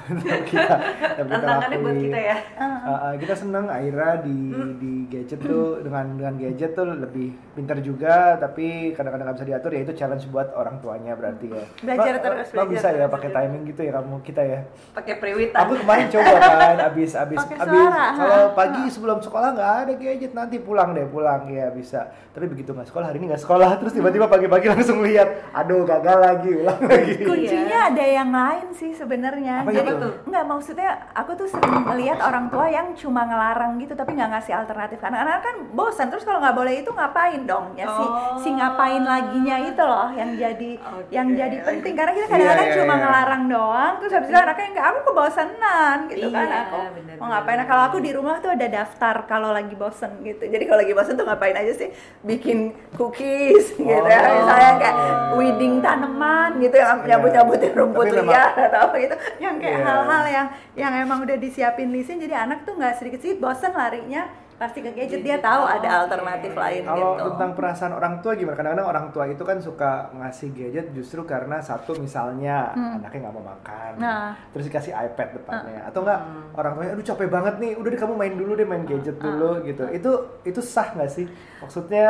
kita, 0.44 0.74
tetap 1.14 1.24
kita 1.24 1.38
Tantangannya 1.38 1.78
buat 1.78 1.86
lakuin. 1.88 2.04
kita 2.04 2.18
ya. 2.20 2.36
Uh, 2.58 2.90
uh, 2.90 3.12
kita 3.14 3.34
seneng 3.34 3.66
Aira 3.66 4.18
di 4.18 4.38
di 4.76 4.92
gadget 5.06 5.40
tuh 5.40 5.78
dengan 5.80 6.04
dengan 6.14 6.34
gadget 6.34 6.74
tuh 6.74 6.84
lebih 6.84 7.28
pintar 7.54 7.78
juga 7.78 8.34
tapi 8.34 8.90
kadang-kadang 8.92 9.30
nggak 9.30 9.38
bisa 9.38 9.46
diatur 9.46 9.70
ya 9.70 9.80
itu 9.80 9.92
challenge 9.94 10.26
buat 10.28 10.50
orang 10.52 10.82
tuanya 10.82 11.14
berarti 11.14 11.46
ya 11.46 11.64
Belajar 11.80 12.14
terus, 12.18 12.46
Mbak 12.46 12.52
belajar 12.52 12.66
bisa 12.66 12.88
ya 12.88 12.96
terus. 12.98 13.14
pakai 13.14 13.30
timing 13.30 13.62
gitu 13.64 13.80
ya 13.80 13.92
kamu 13.94 14.16
kita 14.20 14.42
ya 14.42 14.60
Pakai 14.90 15.14
periwitan. 15.16 15.58
aku 15.60 15.72
kemarin 15.78 16.06
coba 16.10 16.30
kan 16.36 16.78
abis 16.84 17.10
abis 17.14 17.38
Pakai 17.40 17.56
abis 17.62 17.86
kalau 18.18 18.42
pagi 18.52 18.82
sebelum 18.88 19.18
sekolah 19.20 19.48
nggak 19.54 19.72
ada 19.80 19.92
gadget 19.94 20.32
nanti 20.34 20.56
pulang 20.58 20.90
deh 20.92 21.06
pulang 21.06 21.46
ya 21.46 21.70
bisa 21.70 22.00
tapi 22.34 22.50
begitu 22.50 22.74
nggak 22.74 22.90
sekolah 22.90 23.06
hari 23.06 23.22
ini 23.22 23.30
nggak 23.30 23.40
sekolah 23.40 23.70
terus 23.84 24.00
tiba-tiba 24.00 24.24
pagi-pagi 24.24 24.66
langsung 24.72 25.04
lihat 25.04 25.52
aduh 25.52 25.84
gagal 25.84 26.16
lagi 26.16 26.50
ulang 26.56 26.80
lagi. 26.88 27.20
kuncinya 27.20 27.92
ada 27.92 28.00
yang 28.00 28.32
lain 28.32 28.72
sih 28.72 28.96
sebenarnya. 28.96 29.60
Apa 29.60 29.76
jadi 29.76 29.92
itu? 29.92 30.08
nggak 30.24 30.44
maksudnya 30.48 30.90
aku 31.12 31.36
tuh 31.36 31.48
sering 31.52 31.84
melihat 31.84 32.16
orang 32.24 32.48
tua 32.48 32.64
yang 32.72 32.96
cuma 32.96 33.28
ngelarang 33.28 33.76
gitu 33.76 33.92
tapi 33.92 34.16
nggak 34.16 34.40
ngasih 34.40 34.56
alternatif. 34.56 34.96
Karena 34.98 35.20
anak 35.20 35.44
kan 35.44 35.56
bosan 35.76 36.08
terus 36.08 36.24
kalau 36.24 36.40
nggak 36.40 36.56
boleh 36.56 36.80
itu 36.80 36.88
ngapain 36.88 37.44
dong? 37.44 37.76
Ya 37.76 37.84
si 37.86 38.04
Oh. 38.04 38.36
si 38.40 38.48
ngapain 38.52 39.00
laginya 39.00 39.56
itu 39.60 39.82
loh 39.82 40.08
yang 40.12 40.30
jadi 40.36 40.70
Oke. 40.80 41.12
yang 41.12 41.28
jadi 41.32 41.56
penting. 41.60 41.92
Karena 41.92 42.12
kita 42.16 42.26
kadang-kadang 42.30 42.64
Iya, 42.64 42.72
iya, 42.72 42.78
cuma 42.80 42.94
iya. 42.94 43.02
ngelarang 43.04 43.42
doang 43.48 43.92
terus 44.00 44.12
habis 44.14 44.28
itu 44.32 44.38
anaknya 44.38 44.66
enggak 44.72 44.86
aku 44.88 44.98
kebosanan 45.10 45.96
gitu 46.08 46.26
kan. 46.32 46.46
Iya, 46.48 46.60
aku 46.68 46.78
bener, 46.96 47.14
mau 47.20 47.28
ngapain. 47.28 47.56
Nah, 47.60 47.66
kalau 47.68 47.82
aku 47.88 47.96
di 48.00 48.10
rumah 48.16 48.36
tuh 48.40 48.50
ada 48.54 48.66
daftar 48.66 49.14
kalau 49.28 49.50
lagi 49.52 49.74
bosen 49.74 50.10
gitu. 50.22 50.44
Jadi 50.46 50.64
kalau 50.64 50.80
lagi 50.80 50.94
bosen 50.94 51.14
tuh 51.14 51.26
ngapain 51.26 51.56
aja 51.56 51.72
sih? 51.74 51.88
Bikin 52.22 52.58
cookies 52.96 53.63
bisnis 53.64 53.78
gitu 53.80 54.06
ya 54.06 54.20
Oh. 54.20 54.32
misalnya 54.36 54.72
kayak 54.78 54.96
weeding 55.34 55.74
tanaman 55.80 56.50
gitu 56.58 56.76
yang 56.76 56.98
Iya. 56.98 57.06
nyabut 57.10 57.30
nyabutin 57.32 57.72
rumput 57.74 58.04
Tapi 58.04 58.16
memang- 58.16 58.30
liar 58.30 58.52
atau 58.68 58.80
apa 58.82 58.94
gitu 58.98 59.14
yang 59.38 59.54
kayak 59.56 59.74
Iya. 59.74 59.86
hal-hal 59.86 60.24
yang 60.28 60.46
yang 60.74 60.92
emang 60.98 61.18
udah 61.22 61.36
disiapin 61.36 61.88
listin 61.90 62.18
jadi 62.18 62.34
anak 62.40 62.62
tuh 62.62 62.74
nggak 62.74 62.94
sedikit 62.94 63.16
sedikit 63.16 63.40
bosan 63.40 63.72
larinya 63.72 64.22
pasti 64.54 64.78
ke 64.80 64.90
gadget 64.90 65.18
dia 65.20 65.34
Gadget. 65.34 65.42
tahu 65.42 65.60
Oh, 65.60 65.68
ada 65.68 65.88
alternatif 66.00 66.52
lain 66.54 66.82
Kalau 66.84 67.10
gitu 67.12 67.26
tentang 67.26 67.50
perasaan 67.52 67.92
orang 67.92 68.14
tua 68.22 68.32
gimana? 68.32 68.54
Kadang-kadang 68.54 68.86
orang 68.86 69.06
tua 69.10 69.24
itu 69.26 69.42
kan 69.42 69.58
suka 69.58 69.90
ngasih 70.14 70.48
gadget 70.52 70.86
justru 70.92 71.20
karena 71.24 71.58
satu 71.58 71.98
misalnya 71.98 72.70
anaknya 72.70 73.18
nggak 73.20 73.34
mau 73.34 73.42
makan, 73.44 73.90
Hmm. 73.92 74.00
Nah. 74.00 74.30
terus 74.54 74.70
dikasih 74.70 74.94
iPad 74.94 75.28
depannya, 75.34 75.82
atau 75.84 76.00
enggak 76.00 76.20
Hmm. 76.22 76.54
orang 76.54 76.72
tuanya, 76.72 76.90
aduh 76.92 77.02
capek 77.04 77.28
banget 77.28 77.54
nih, 77.58 77.72
udah 77.74 77.88
deh 77.88 77.98
kamu 77.98 78.14
main 78.14 78.34
dulu 78.36 78.52
deh 78.54 78.62
main 78.64 78.84
gadget 78.84 79.16
dulu 79.18 79.50
Ah. 79.50 79.62
gitu. 79.64 79.84
Itu 79.90 80.10
itu 80.44 80.60
sah 80.62 80.86
nggak 80.88 81.10
sih? 81.10 81.26
Maksudnya 81.58 82.06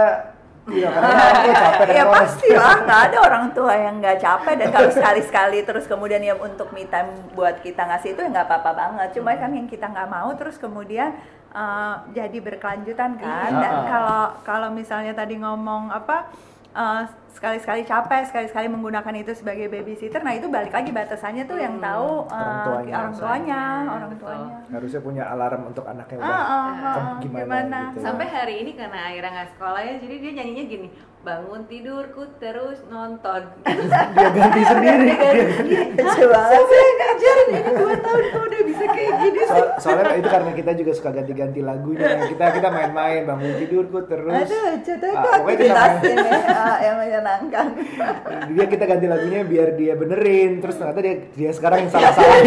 Iya, 0.64 0.88
karena 0.88 1.22
orang 1.28 1.44
capek 1.52 1.84
dan 1.84 1.96
ya 1.96 2.04
pasti 2.08 2.48
lah. 2.56 2.76
Nggak 2.88 3.00
ada 3.10 3.18
orang 3.20 3.44
tua 3.52 3.74
yang 3.76 3.94
nggak 4.00 4.16
capek 4.16 4.54
dan 4.56 4.68
kalau 4.72 4.90
sekali 4.90 5.20
sekali 5.20 5.58
terus 5.60 5.84
kemudian 5.84 6.24
ya 6.24 6.34
untuk 6.40 6.72
me 6.72 6.88
time 6.88 7.12
buat 7.36 7.60
kita 7.60 7.84
ngasih 7.84 8.16
itu 8.16 8.20
ya 8.24 8.28
nggak 8.32 8.48
apa-apa 8.48 8.70
banget. 8.72 9.08
Cuma 9.20 9.36
kan 9.36 9.52
yang 9.52 9.68
kita 9.68 9.92
nggak 9.92 10.08
mau 10.08 10.32
terus 10.40 10.56
kemudian 10.56 11.12
eh, 11.52 11.94
jadi 12.16 12.38
berkelanjutan 12.40 13.20
kan. 13.20 13.50
Iya. 13.52 13.60
dan 13.60 13.74
kalau 13.84 14.22
kalau 14.40 14.68
misalnya 14.72 15.12
tadi 15.12 15.36
ngomong 15.36 15.92
apa 15.92 16.32
eh, 16.72 17.02
sekali-sekali 17.34 17.82
capek 17.82 18.22
sekali-sekali 18.24 18.66
menggunakan 18.68 19.14
itu 19.16 19.34
sebagai 19.34 19.66
babysitter 19.66 20.22
nah 20.22 20.32
itu 20.32 20.46
balik 20.46 20.70
lagi 20.70 20.88
batasannya 20.88 21.44
tuh 21.44 21.58
yang 21.58 21.76
tahu 21.76 22.24
eh, 22.24 22.34
Orang 22.34 22.58
tuanya, 22.64 22.94
orang 22.96 23.12
tuanya 23.12 23.62
orang 23.90 24.08
Betul. 24.08 24.22
tuanya 24.24 24.54
Harusnya 24.70 25.00
punya 25.00 25.24
alarm 25.28 25.62
untuk 25.66 25.84
anaknya 25.84 26.16
Ah, 26.16 26.22
udah 26.22 26.30
ah, 26.30 26.46
ah, 26.46 26.94
kamu 26.94 27.10
gimana, 27.20 27.42
gimana? 27.44 27.78
gitu. 27.90 27.98
Sampai 28.00 28.26
hari 28.28 28.54
ini 28.60 28.72
karena 28.72 28.98
Aira 29.04 29.28
nggak 29.28 29.48
sekolah 29.52 29.80
ya, 29.80 29.94
jadi 29.96 30.14
dia 30.16 30.32
nyanyinya 30.34 30.64
gini, 30.64 30.88
bangun 31.20 31.62
tidurku 31.64 32.22
terus 32.36 32.78
nonton. 32.86 33.42
dia 34.14 34.28
ganti 34.30 34.62
sendiri. 34.62 35.04
Dia 35.04 35.16
ganti. 35.16 35.74
lucu 35.96 36.24
banget 36.26 36.62
Saya 36.64 36.90
ngajarin 36.94 37.46
ini 37.50 37.70
dua 37.72 37.94
tahun 37.96 38.24
kok 38.24 38.42
udah 38.42 38.60
bisa 38.64 38.84
kayak 38.88 39.12
gini. 39.20 39.38
So- 39.44 39.72
soalnya 39.78 40.14
itu 40.16 40.28
karena 40.28 40.50
kita 40.52 40.70
juga 40.74 40.92
suka 40.92 41.10
ganti-ganti 41.12 41.60
lagunya. 41.60 42.08
Kita 42.26 42.44
kita 42.52 42.68
main-main 42.68 43.20
bangun 43.24 43.52
tidurku 43.56 43.98
terus. 44.04 44.42
Aduh, 44.42 44.72
tuh 44.76 45.10
Ah, 45.12 45.14
itu 45.14 45.28
pokoknya 45.38 45.56
kita 45.56 45.74
main- 45.74 45.94
aktivitas 45.94 46.24
ini 46.34 46.50
ah, 46.50 46.76
yang 46.80 46.96
menyenangkan. 47.24 47.66
dia 48.52 48.64
kita 48.68 48.84
ganti 48.84 49.06
lagunya 49.08 49.40
biar 49.42 49.68
dia 49.74 49.96
benerin 49.96 50.60
terus 50.60 50.76
ternyata 50.76 51.00
dia 51.00 51.14
dia 51.32 51.50
sekarang 51.50 51.78
yang 51.80 51.90
salah 51.94 52.12
salahin 52.12 52.44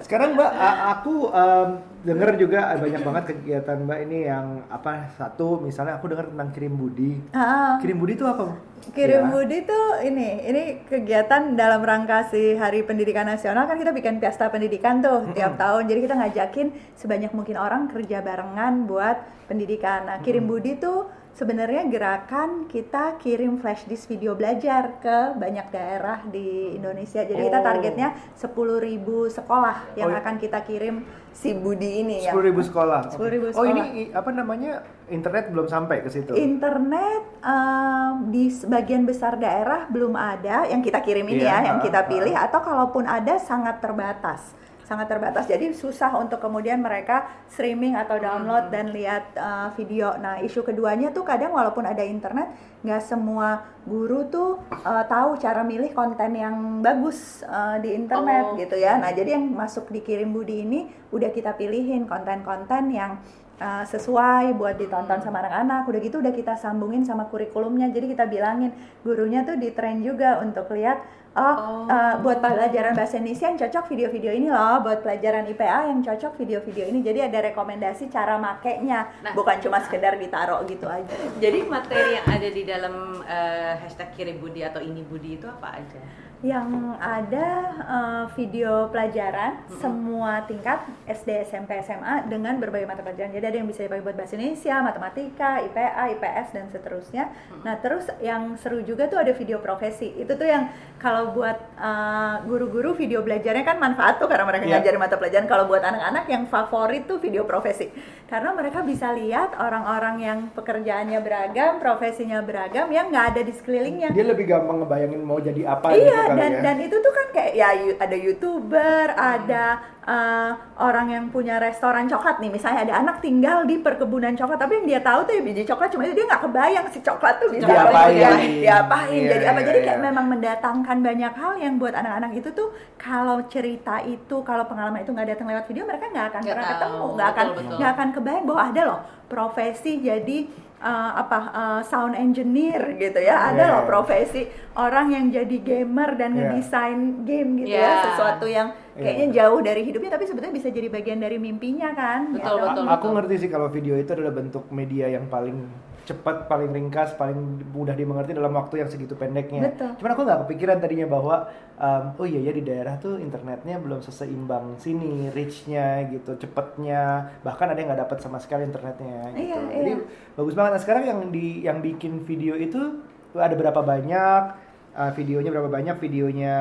sekarang 0.00 0.32
mbak 0.32 0.50
aku 0.96 1.28
em, 1.28 1.68
denger 2.02 2.30
juga 2.38 2.72
banyak 2.72 3.02
banget 3.02 3.24
kegiatan 3.34 3.76
mbak 3.84 3.98
ini 4.08 4.18
yang 4.24 4.64
apa 4.70 5.12
satu 5.12 5.60
misalnya 5.60 6.00
aku 6.00 6.08
dengar 6.08 6.30
tentang 6.30 6.48
kirim 6.54 6.72
budi 6.72 7.20
Ah, 7.36 7.76
kirim 7.76 8.00
budi 8.00 8.16
itu 8.16 8.24
apa 8.24 8.56
Kirim 8.86 9.26
Ya. 9.26 9.32
Budi 9.32 9.66
tuh 9.66 9.98
ini, 10.04 10.46
ini 10.46 10.62
kegiatan 10.86 11.58
dalam 11.58 11.82
rangka 11.82 12.28
si 12.30 12.54
Hari 12.54 12.86
Pendidikan 12.86 13.26
Nasional 13.26 13.66
kan 13.66 13.80
kita 13.80 13.90
bikin 13.90 14.20
pesta 14.22 14.46
pendidikan 14.46 15.02
tuh 15.02 15.26
tiap 15.32 15.58
tahun. 15.58 15.90
Jadi 15.90 16.06
kita 16.06 16.14
ngajakin 16.14 16.66
sebanyak 16.94 17.32
mungkin 17.34 17.56
orang 17.56 17.90
kerja 17.90 18.22
barengan 18.22 18.86
buat 18.86 19.16
pendidikan. 19.50 20.06
Nah, 20.06 20.16
Kirim 20.22 20.46
Budi 20.46 20.78
tuh 20.78 21.08
sebenarnya 21.36 21.84
gerakan 21.86 22.64
kita 22.64 23.20
kirim 23.20 23.60
flash 23.60 23.84
disk 23.84 24.08
video 24.08 24.32
belajar 24.32 24.96
ke 24.98 25.36
banyak 25.36 25.68
daerah 25.68 26.24
di 26.24 26.72
Indonesia. 26.72 27.20
Jadi 27.20 27.36
kita 27.38 27.60
Oh. 27.60 27.66
targetnya 27.66 28.08
10.000 28.32 28.88
sekolah 29.28 29.92
yang 29.94 30.08
Oh, 30.08 30.16
akan 30.16 30.34
kita 30.36 30.64
kirim 30.64 31.04
si 31.30 31.52
Budi 31.52 32.00
ini 32.00 32.24
ya. 32.24 32.32
sepuluh 32.32 32.48
ribu 32.48 32.64
sekolah 32.64 33.00
10.000 33.12 33.52
oh 33.52 33.68
ini 33.68 33.82
sekolah. 34.08 34.16
apa 34.16 34.30
namanya 34.32 34.72
internet 35.06 35.52
belum 35.52 35.68
sampai 35.68 36.00
ke 36.00 36.08
situ 36.08 36.32
Internet 36.32 37.22
em, 37.44 38.32
di 38.32 38.48
sebagian 38.48 39.04
besar 39.04 39.36
daerah 39.36 39.84
belum 39.86 40.16
ada 40.16 40.64
yang 40.64 40.80
kita 40.80 41.04
kirim 41.04 41.28
ini 41.28 41.44
Iya, 41.44 41.52
ya, 41.52 41.58
yang 41.68 41.78
kita 41.78 42.08
pilih 42.08 42.32
atau 42.32 42.58
kalaupun 42.58 43.04
ada 43.04 43.36
sangat 43.36 43.78
terbatas. 43.78 44.56
Sangat 44.86 45.10
terbatas. 45.10 45.50
Jadi 45.50 45.74
susah 45.74 46.14
untuk 46.14 46.38
kemudian 46.38 46.78
mereka 46.78 47.26
streaming 47.50 47.98
atau 47.98 48.22
download 48.22 48.70
dan 48.70 48.94
lihat 48.94 49.34
eh, 49.34 49.68
video. 49.74 50.14
Nah, 50.14 50.38
isu 50.38 50.62
keduanya 50.62 51.10
tuh 51.10 51.26
kadang 51.26 51.50
walaupun 51.50 51.82
ada 51.82 52.06
internet, 52.06 52.54
nggak 52.86 53.02
semua 53.02 53.66
guru 53.82 54.30
tuh 54.30 54.62
eh, 54.70 55.04
tahu 55.10 55.42
cara 55.42 55.66
milih 55.66 55.90
konten 55.90 56.30
yang 56.38 56.78
bagus 56.86 57.42
eh, 57.42 57.82
di 57.82 57.98
internet 57.98 58.38
Oh. 58.46 58.54
gitu 58.54 58.78
ya. 58.78 58.94
Nah, 59.02 59.10
jadi 59.10 59.34
yang 59.34 59.50
masuk 59.58 59.90
di 59.90 60.06
Kirim 60.06 60.30
Budi 60.30 60.62
ini 60.62 60.86
udah 61.10 61.34
kita 61.34 61.58
pilihin 61.58 62.06
konten-konten 62.06 62.94
yang 62.94 63.18
uh, 63.60 63.84
sesuai 63.84 64.56
buat 64.56 64.76
ditonton 64.76 65.20
sama 65.24 65.40
anak-anak. 65.44 65.88
Udah 65.88 66.00
gitu 66.00 66.20
udah 66.20 66.32
kita 66.32 66.54
sambungin 66.56 67.02
sama 67.04 67.28
kurikulumnya. 67.28 67.88
Jadi 67.92 68.12
kita 68.16 68.28
bilangin 68.28 68.72
gurunya 69.02 69.44
tuh 69.44 69.56
di 69.56 69.72
train 69.72 70.04
juga 70.04 70.40
untuk 70.40 70.68
lihat 70.72 71.00
oh, 71.36 71.56
Oh. 71.56 71.84
uh, 71.86 72.16
buat 72.18 72.40
pelajaran 72.40 72.96
bahasa 72.96 73.20
Indonesia 73.20 73.46
yang 73.46 73.58
cocok 73.60 73.84
video-video 73.86 74.32
ini 74.32 74.48
loh, 74.48 74.80
buat 74.80 75.04
pelajaran 75.04 75.44
IPA 75.46 75.80
yang 75.92 76.00
cocok 76.02 76.32
video-video 76.40 76.84
ini. 76.88 77.04
Jadi 77.04 77.20
ada 77.22 77.38
rekomendasi 77.52 78.08
cara 78.08 78.40
makainya, 78.40 79.06
Nah. 79.20 79.32
bukan 79.36 79.60
cuma 79.60 79.78
sekedar 79.84 80.16
ditaruh 80.16 80.64
gitu 80.64 80.88
aja. 80.88 81.12
Jadi 81.44 81.62
materi 81.62 82.16
yang 82.16 82.26
ada 82.26 82.48
di 82.48 82.62
dalam 82.64 82.94
eh, 83.22 83.74
hashtag 83.84 84.08
kirim 84.16 84.40
budi 84.40 84.64
atau 84.64 84.80
ini 84.80 85.04
budi 85.04 85.36
itu 85.36 85.46
apa 85.46 85.76
aja? 85.76 86.00
Yang 86.44 86.68
ada 87.00 87.48
uh, 87.80 88.24
video 88.36 88.92
pelajaran 88.92 89.56
semua 89.80 90.44
tingkat 90.44 90.84
SD, 91.08 91.48
SMP, 91.48 91.80
SMA 91.80 92.28
dengan 92.28 92.60
berbagai 92.60 92.84
mata 92.84 93.00
pelajaran. 93.00 93.32
Jadi 93.32 93.46
ada 93.48 93.56
yang 93.56 93.64
bisa 93.64 93.88
dipakai 93.88 94.04
buat 94.04 94.20
bahasa 94.20 94.36
Indonesia, 94.36 94.84
matematika, 94.84 95.64
IPA, 95.64 95.86
IPS 96.12 96.48
dan 96.52 96.64
seterusnya. 96.68 97.24
Nah, 97.64 97.80
terus 97.80 98.04
yang 98.20 98.52
seru 98.60 98.84
juga 98.84 99.08
tuh 99.08 99.16
ada 99.16 99.32
video 99.32 99.64
profesi. 99.64 100.12
Itu 100.12 100.36
tuh 100.36 100.44
yang 100.44 100.68
kalau 101.00 101.25
buat 101.30 101.58
uh, 101.74 102.42
guru-guru 102.42 102.92
video 102.92 103.20
belajarnya 103.20 103.62
kan 103.62 103.76
manfaat 103.76 104.16
tuh 104.16 104.26
karena 104.26 104.44
mereka 104.44 104.64
Iya. 104.64 104.78
ngajarin 104.78 105.00
mata 105.00 105.16
pelajaran. 105.16 105.46
Kalau 105.46 105.64
buat 105.64 105.80
anak-anak 105.80 106.24
yang 106.26 106.42
favorit 106.44 107.02
tuh 107.04 107.16
video 107.16 107.42
profesi. 107.42 107.88
Karena 108.26 108.50
mereka 108.50 108.82
bisa 108.82 109.10
lihat 109.10 109.54
orang-orang 109.54 110.16
yang 110.18 110.38
pekerjaannya 110.50 111.18
beragam, 111.20 111.78
profesinya 111.78 112.42
beragam 112.42 112.90
yang 112.90 113.08
nggak 113.08 113.26
ada 113.32 113.40
di 113.40 113.52
sekelilingnya. 113.52 114.10
dia 114.10 114.24
lebih 114.24 114.44
gampang 114.44 114.82
ngebayangin 114.82 115.20
mau 115.20 115.38
jadi 115.38 115.62
apa 115.64 115.90
Iya, 115.90 116.02
gitu 116.26 116.34
dan 116.34 116.50
ya 116.50 116.60
dan 116.60 116.76
itu 116.80 116.96
tuh 116.96 117.12
kan 117.12 117.26
kayak 117.30 117.52
ya 117.54 117.68
ada 117.96 118.16
youtuber, 118.16 119.06
ada 119.10 119.64
uh, 120.02 120.50
orang 120.80 121.06
yang 121.08 121.24
punya 121.28 121.56
restoran 121.56 122.06
coklat 122.06 122.38
nih, 122.38 122.50
misalnya 122.50 122.82
ada 122.82 122.94
anak 122.98 123.16
tinggal 123.20 123.62
di 123.62 123.78
perkebunan 123.78 124.34
coklat, 124.34 124.58
tapi 124.58 124.74
yang 124.76 124.86
dia 124.88 125.00
tahu 125.00 125.22
tuh 125.22 125.32
ya 125.32 125.42
biji 125.42 125.62
coklat 125.62 125.88
cuma 125.88 126.02
itu 126.02 126.14
dia 126.14 126.26
nggak 126.26 126.42
kebayang 126.42 126.86
si 126.90 126.98
coklat 127.00 127.34
tuh 127.36 127.48
bisa 127.48 127.64
Diapain. 127.64 127.94
kemudian 128.10 128.34
diapain, 128.58 129.14
Iya, 129.16 129.28
jadi 129.30 129.46
apa? 129.46 129.58
iya, 129.58 129.66
Jadi 129.66 129.78
iya. 129.78 129.86
kayak 129.86 130.00
memang 130.02 130.26
mendatangkan 130.28 130.96
banyak 130.98 131.15
hal 131.18 131.52
yang 131.56 131.74
buat 131.76 131.92
anak-anak 131.92 132.32
itu 132.34 132.48
tuh 132.50 132.68
kalau 132.96 133.40
cerita 133.46 134.00
itu, 134.00 134.36
kalau 134.42 134.64
pengalaman 134.64 135.00
itu 135.00 135.10
nggak 135.10 135.28
datang 135.30 135.46
lewat 135.46 135.64
video, 135.64 135.82
mereka 135.82 136.06
nggak 136.06 136.26
akan 136.28 136.40
Nggak 136.40 136.52
pernah 136.52 136.66
tahu. 136.66 136.74
ketemu, 136.76 137.04
nggak 137.08 137.28
akan 137.28 137.46
Betul, 137.46 137.56
betul. 137.58 137.76
nggak 137.76 137.92
akan 137.92 138.08
kebayang 138.10 138.44
bahwa 138.44 138.62
ada 138.62 138.82
loh 138.82 139.00
profesi 139.26 139.92
jadi 139.98 140.38
uh, 140.78 141.12
apa 141.16 141.38
uh, 141.50 141.80
sound 141.82 142.14
engineer 142.14 142.78
gitu 142.94 143.18
ya, 143.18 143.50
ada 143.50 143.58
Iya. 143.60 143.72
loh 143.72 143.82
profesi 143.84 144.42
orang 144.74 145.06
yang 145.10 145.24
jadi 145.30 145.56
gamer 145.58 146.10
dan 146.14 146.30
Iya. 146.30 146.38
ngedesain 146.46 147.00
game 147.22 147.50
gitu 147.58 147.72
Iya. 147.72 147.82
ya 147.82 147.92
sesuatu 148.04 148.46
yang 148.46 148.68
kayaknya 148.94 149.26
jauh 149.34 149.60
dari 149.60 149.82
hidupnya 149.82 150.10
tapi 150.10 150.24
sebetulnya 150.24 150.54
bisa 150.54 150.68
jadi 150.68 150.88
bagian 150.88 151.18
dari 151.18 151.36
mimpinya 151.36 151.92
kan 151.92 152.30
Betul, 152.30 152.40
gitu. 152.54 152.64
betul. 152.64 152.84
A- 152.84 152.92
aku 152.94 153.06
ngerti 153.10 153.34
sih 153.38 153.48
kalau 153.48 153.68
video 153.68 153.94
itu 153.94 154.08
adalah 154.10 154.32
bentuk 154.32 154.64
media 154.70 155.06
yang 155.06 155.26
paling 155.26 155.68
cepat, 156.06 156.46
paling 156.46 156.70
ringkas, 156.70 157.18
paling 157.18 157.66
mudah 157.74 157.98
dimengerti 157.98 158.32
dalam 158.32 158.54
waktu 158.54 158.86
yang 158.86 158.88
segitu 158.88 159.18
pendeknya. 159.18 159.74
Betul. 159.74 159.98
Cuman 159.98 160.10
aku 160.14 160.22
nggak 160.22 160.40
kepikiran 160.46 160.78
tadinya 160.78 161.06
bahwa 161.10 161.36
um, 161.76 162.04
oh 162.22 162.26
iya 162.26 162.46
ya 162.46 162.52
di 162.54 162.62
daerah 162.62 162.94
tuh 162.96 163.18
internetnya 163.18 163.82
belum 163.82 164.00
seseimbang 164.00 164.78
sini, 164.78 165.34
reach-nya 165.34 166.06
gitu, 166.14 166.38
cepetnya, 166.38 167.34
bahkan 167.42 167.66
ada 167.66 167.78
yang 167.82 167.90
nggak 167.90 168.06
dapat 168.06 168.18
sama 168.22 168.38
sekali 168.38 168.64
internetnya 168.64 169.34
gitu. 169.34 169.50
Iya, 169.50 169.58
Jadi 169.66 169.92
iya. 169.92 170.06
bagus 170.38 170.54
banget. 170.54 170.70
Nah 170.78 170.82
sekarang 170.86 171.04
yang 171.04 171.20
di 171.34 171.46
yang 171.66 171.78
bikin 171.82 172.22
video 172.22 172.54
itu 172.54 173.02
ada 173.34 173.52
berapa 173.52 173.82
banyak? 173.82 174.66
uh, 174.96 175.12
videonya 175.12 175.50
berapa 175.52 175.68
banyak 175.68 175.96
videonya 176.00 176.58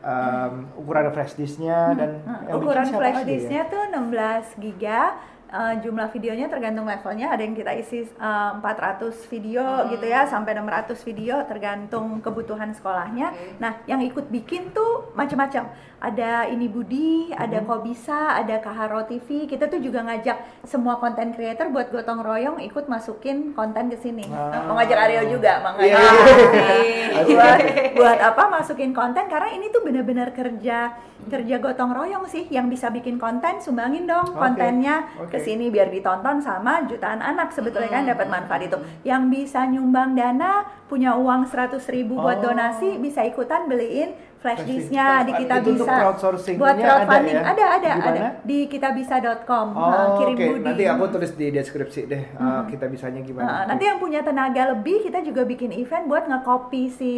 um, 0.00 0.70
ukuran 0.78 1.10
flash 1.10 1.34
disknya 1.34 1.92
dan 1.98 2.22
yang 2.46 2.62
bikin 2.62 2.70
ukuran 2.70 2.86
flash 2.94 3.20
ya? 3.20 3.26
disknya 3.26 3.62
tuh 3.66 3.82
16 3.90 4.62
giga 4.62 5.00
eh, 5.52 5.74
jumlah 5.84 6.08
videonya 6.08 6.48
tergantung 6.48 6.88
levelnya. 6.88 7.30
Ada 7.36 7.42
yang 7.44 7.54
kita 7.54 7.72
isi 7.76 8.08
eh, 8.08 8.50
400 8.56 9.12
video 9.28 9.64
gitu 9.92 10.06
ya 10.08 10.24
sampai 10.24 10.56
600 10.56 10.96
video 11.04 11.44
tergantung 11.44 12.24
kebutuhan 12.24 12.72
sekolahnya. 12.72 13.28
Oke. 13.32 13.60
nah 13.60 13.76
yang 13.84 14.00
ikut 14.00 14.32
bikin 14.32 14.72
tuh 14.72 15.12
macam-macam. 15.12 15.68
Ada 16.02 16.50
ini 16.50 16.66
Budi 16.66 17.30
ada 17.30 17.62
kok 17.62 17.86
bisa 17.86 18.34
ada 18.34 18.58
Kaharo 18.58 19.06
TV 19.06 19.46
kita 19.46 19.70
tuh 19.70 19.78
juga 19.78 20.02
ngajak 20.02 20.66
semua 20.66 20.98
konten 20.98 21.30
creator 21.30 21.70
buat 21.70 21.94
gotong 21.94 22.26
royong 22.26 22.58
ikut 22.58 22.90
masukin 22.90 23.54
konten 23.54 23.86
ke 23.86 23.94
sini. 24.00 24.26
Ah. 24.32 24.66
mau 24.66 24.74
ngajak 24.78 24.98
Aryo 24.98 25.22
juga 25.38 25.62
iya, 25.78 25.98
iya. 27.22 27.22
buat 27.38 27.60
buat 27.94 28.18
apa 28.18 28.42
masukin 28.50 28.90
konten? 28.90 29.30
Karena 29.30 29.54
ini 29.54 29.70
tuh 29.70 29.82
benar-benar 29.86 30.34
kerja 30.34 30.94
kerja 31.30 31.56
gotong 31.62 31.94
royong 31.94 32.26
sih 32.26 32.50
yang 32.50 32.66
bisa 32.66 32.90
bikin 32.90 33.14
konten 33.14 33.62
sumbangin 33.62 34.10
dong 34.10 34.34
Oke, 34.34 34.42
kontennya 34.42 35.06
oke. 35.22 35.30
ke 35.30 35.38
sini 35.44 35.66
biar 35.68 35.88
ditonton 35.88 36.38
sama 36.38 36.84
jutaan 36.84 37.18
anak 37.18 37.50
sebetulnya 37.50 37.90
kan 37.90 38.02
Hmm. 38.02 38.10
dapat 38.10 38.26
manfaat 38.28 38.62
itu. 38.62 38.76
Yang 39.02 39.22
bisa 39.28 39.60
nyumbang 39.64 40.12
dana 40.12 40.52
punya 40.86 41.14
uang 41.14 41.44
100.000 41.44 41.88
ribu 41.88 42.14
buat 42.16 42.38
Oh. 42.38 42.48
donasi 42.48 42.96
bisa 42.96 43.22
ikutan 43.22 43.64
beliin 43.64 44.10
flash 44.38 44.62
disknya 44.64 45.22
di 45.22 45.32
kita 45.36 45.54
Itu 45.56 45.78
bisa 45.78 45.94
buat 46.58 46.74
ada 46.74 46.82
crowdfunding 46.82 47.36
ya? 47.36 47.42
ada 47.46 47.64
ada 47.72 47.90
Di 47.92 48.02
ada 48.02 48.22
di 48.42 48.58
kitabisa.com 48.66 49.66
Oh, 49.72 49.80
uh, 49.80 50.08
kirim 50.16 50.34
oke. 50.34 50.46
Budi. 50.52 50.64
Nanti 50.64 50.84
aku 50.84 51.04
tulis 51.08 51.32
di 51.32 51.46
deskripsi 51.48 52.00
deh. 52.04 52.22
uh, 52.34 52.66
kita 52.66 52.86
bisanya 52.86 53.18
Nah, 53.18 53.24
gimana. 53.24 53.50
nanti 53.64 53.84
yang 53.84 53.98
punya 53.98 54.20
tenaga 54.20 54.72
lebih 54.72 54.98
kita 55.00 55.20
juga 55.20 55.42
bikin 55.42 55.70
event 55.72 56.04
buat 56.04 56.26
nge-copy 56.26 56.82
si 56.88 57.10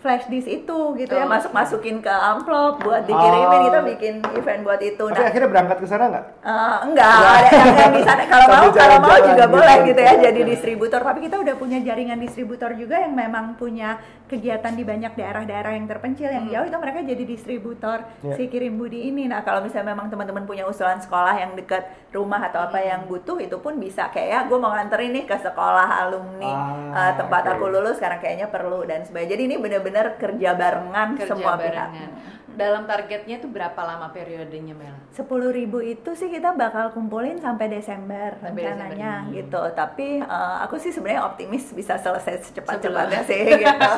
flash 0.00 0.24
disk 0.26 0.48
itu 0.48 0.78
gitu 0.96 1.12
ya 1.12 1.22
Oh. 1.22 1.28
masuk 1.28 1.52
masukin 1.52 2.00
ke 2.00 2.08
amplop 2.08 2.80
buat 2.80 3.04
dikirimin 3.04 3.52
Oh. 3.52 3.64
kita 3.66 3.80
bikin 3.86 4.14
event 4.32 4.60
buat 4.62 4.80
itu 4.80 4.96
Tapi 5.02 5.12
nah 5.14 5.28
akhirnya 5.28 5.48
berangkat 5.48 5.76
ke 5.76 5.86
sana 5.86 6.04
nggak? 6.08 6.24
Eh, 6.40 6.76
enggak, 6.82 7.08
ada 7.12 7.48
yang, 7.50 7.68
yang 7.76 7.92
di 7.92 8.02
sana 8.02 8.22
kalau 8.24 8.46
mau 8.50 8.66
kalau 8.70 8.96
mau 8.98 9.18
juga 9.18 9.34
gitu. 9.38 9.52
boleh 9.52 9.76
gitu 9.84 10.00
ya 10.00 10.12
jadi 10.22 10.40
oke. 10.40 10.48
distributor. 10.48 11.00
Tapi 11.02 11.18
kita 11.20 11.36
udah 11.36 11.54
punya 11.54 11.78
jaringan 11.78 12.16
distributor 12.16 12.72
juga 12.72 12.96
yang 12.98 13.12
memang 13.12 13.54
punya 13.54 14.00
kegiatan 14.26 14.72
di 14.72 14.82
banyak 14.82 15.12
daerah-daerah 15.12 15.72
yang 15.72 15.84
terpencil 15.84 16.28
yang 16.28 16.46
jauh 16.46 16.64
itu 16.64 16.78
mereka 16.78 16.98
jadi 17.02 17.24
distributor 17.26 17.98
Ya. 18.20 18.32
si 18.34 18.46
kirim 18.46 18.74
budi 18.74 19.04
ini. 19.06 19.26
Nah 19.26 19.40
kalau 19.40 19.60
misalnya 19.60 19.92
memang 19.92 20.08
teman-teman 20.08 20.44
punya 20.44 20.64
usulan 20.64 20.96
sekolah 20.96 21.36
yang 21.36 21.52
dekat 21.54 21.84
rumah 22.10 22.40
atau 22.42 22.62
apa 22.62 22.80
yang 22.80 23.04
butuh 23.04 23.36
itu 23.36 23.54
pun 23.56 23.76
bisa 23.76 24.08
kayak 24.08 24.28
ya 24.28 24.40
gue 24.42 24.56
mau 24.56 24.70
nganterin 24.70 25.12
nih 25.12 25.24
ke 25.24 25.36
sekolah 25.36 26.00
alumni 26.00 26.52
Ah, 26.88 26.98
eh, 27.04 27.12
tempat 27.16 27.42
oke. 27.42 27.52
aku 27.52 27.64
lulus 27.68 27.96
sekarang 27.96 28.18
kayaknya 28.18 28.48
perlu 28.48 28.82
dan 28.82 29.02
sebagainya. 29.02 29.30
Jadi 29.30 29.42
ini 29.44 29.56
benar-benar 29.56 29.88
kerja 30.16 30.50
barengan 30.54 31.08
kerja 31.14 31.28
semua 31.28 31.54
barengan. 31.54 31.90
pihak. 31.90 32.12
Dalam 32.50 32.82
targetnya 32.84 33.38
tuh 33.38 33.48
berapa 33.48 33.78
lama 33.78 34.10
periodenya 34.10 34.74
Mel? 34.74 34.92
sepuluh 35.10 35.50
ribu 35.50 35.82
itu 35.82 36.14
sih 36.14 36.30
kita 36.30 36.54
bakal 36.54 36.94
kumpulin 36.94 37.34
sampai 37.36 37.66
Desember 37.66 38.38
Sampai 38.38 38.62
rencananya 38.62 39.26
Desember. 39.26 39.36
gitu 39.42 39.62
tapi 39.74 40.08
eh, 40.22 40.56
aku 40.62 40.78
sih 40.78 40.94
sebenarnya 40.94 41.26
optimis 41.26 41.74
bisa 41.74 41.98
selesai 41.98 42.46
secepat-cepatnya 42.46 43.22
sih 43.26 43.42
gitu 43.58 43.88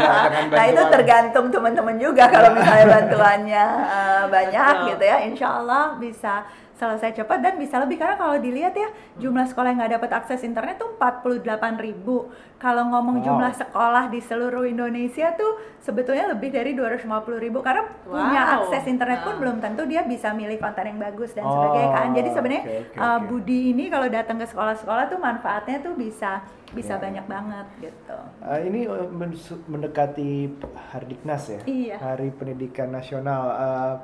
nah 0.50 0.64
itu 0.64 0.82
tergantung 0.88 1.52
teman-teman 1.52 2.00
juga 2.00 2.32
kalau 2.32 2.56
misalnya 2.56 2.86
bantuannya 2.96 3.64
eh, 3.86 4.24
banyak 4.26 4.74
Betul. 4.74 4.88
gitu 4.96 5.04
ya 5.04 5.16
Insya 5.22 5.48
Allah 5.60 5.84
bisa 6.00 6.34
selesai 6.82 7.14
cepat 7.14 7.38
dan 7.38 7.54
bisa 7.54 7.78
lebih 7.78 7.94
karena 7.94 8.18
kalau 8.18 8.34
dilihat 8.36 8.74
ya 8.74 8.90
jumlah 9.16 9.46
sekolah 9.46 9.70
yang 9.70 9.78
nggak 9.78 9.94
dapat 9.96 10.10
akses 10.12 10.42
internet 10.42 10.74
tuh 10.76 10.98
48 10.98 11.46
ribu 11.78 12.26
kalau 12.58 12.82
ngomong 12.88 13.22
Wow. 13.22 13.24
jumlah 13.24 13.52
sekolah 13.54 14.04
di 14.08 14.18
seluruh 14.18 14.66
Indonesia 14.66 15.30
tuh 15.32 15.52
sebetulnya 15.78 16.26
lebih 16.28 16.50
dari 16.50 16.74
250 16.74 17.06
ribu 17.38 17.62
karena 17.62 17.86
punya 18.02 18.42
Wow. 18.42 18.54
akses 18.58 18.82
internet 18.86 19.22
pun 19.22 19.34
Wow. 19.34 19.40
belum 19.40 19.56
tentu 19.60 19.82
dia 19.84 20.02
bisa 20.02 20.30
milih 20.32 20.58
konten 20.58 20.82
yang 20.84 20.98
bagus 20.98 21.30
dan 21.30 21.42
Oh, 21.42 21.54
sebagainya 21.54 21.90
kan. 21.92 22.08
Jadi 22.12 22.28
sebenarnya 22.30 22.62
oke, 22.62 22.74
oke, 22.74 22.98
uh, 22.98 23.06
oke. 23.12 23.24
Budi 23.28 23.60
ini 23.70 23.84
kalau 23.86 24.06
datang 24.08 24.36
ke 24.36 24.46
sekolah-sekolah 24.48 25.04
tuh 25.06 25.18
manfaatnya 25.18 25.78
tuh 25.78 25.94
bisa 25.94 26.42
bisa 26.72 26.96
Ya. 26.96 27.00
banyak 27.00 27.26
banget 27.26 27.66
gitu. 27.80 28.18
Uh, 28.40 28.58
ini 28.60 28.80
uh, 28.86 29.06
men- 29.06 29.36
mendekati 29.68 30.48
Hardiknas 30.88 31.42
ya, 31.48 31.60
Iya. 31.62 31.96
Hari 32.00 32.32
Pendidikan 32.32 32.88
Nasional. 32.88 33.42
Uh, 33.52 33.94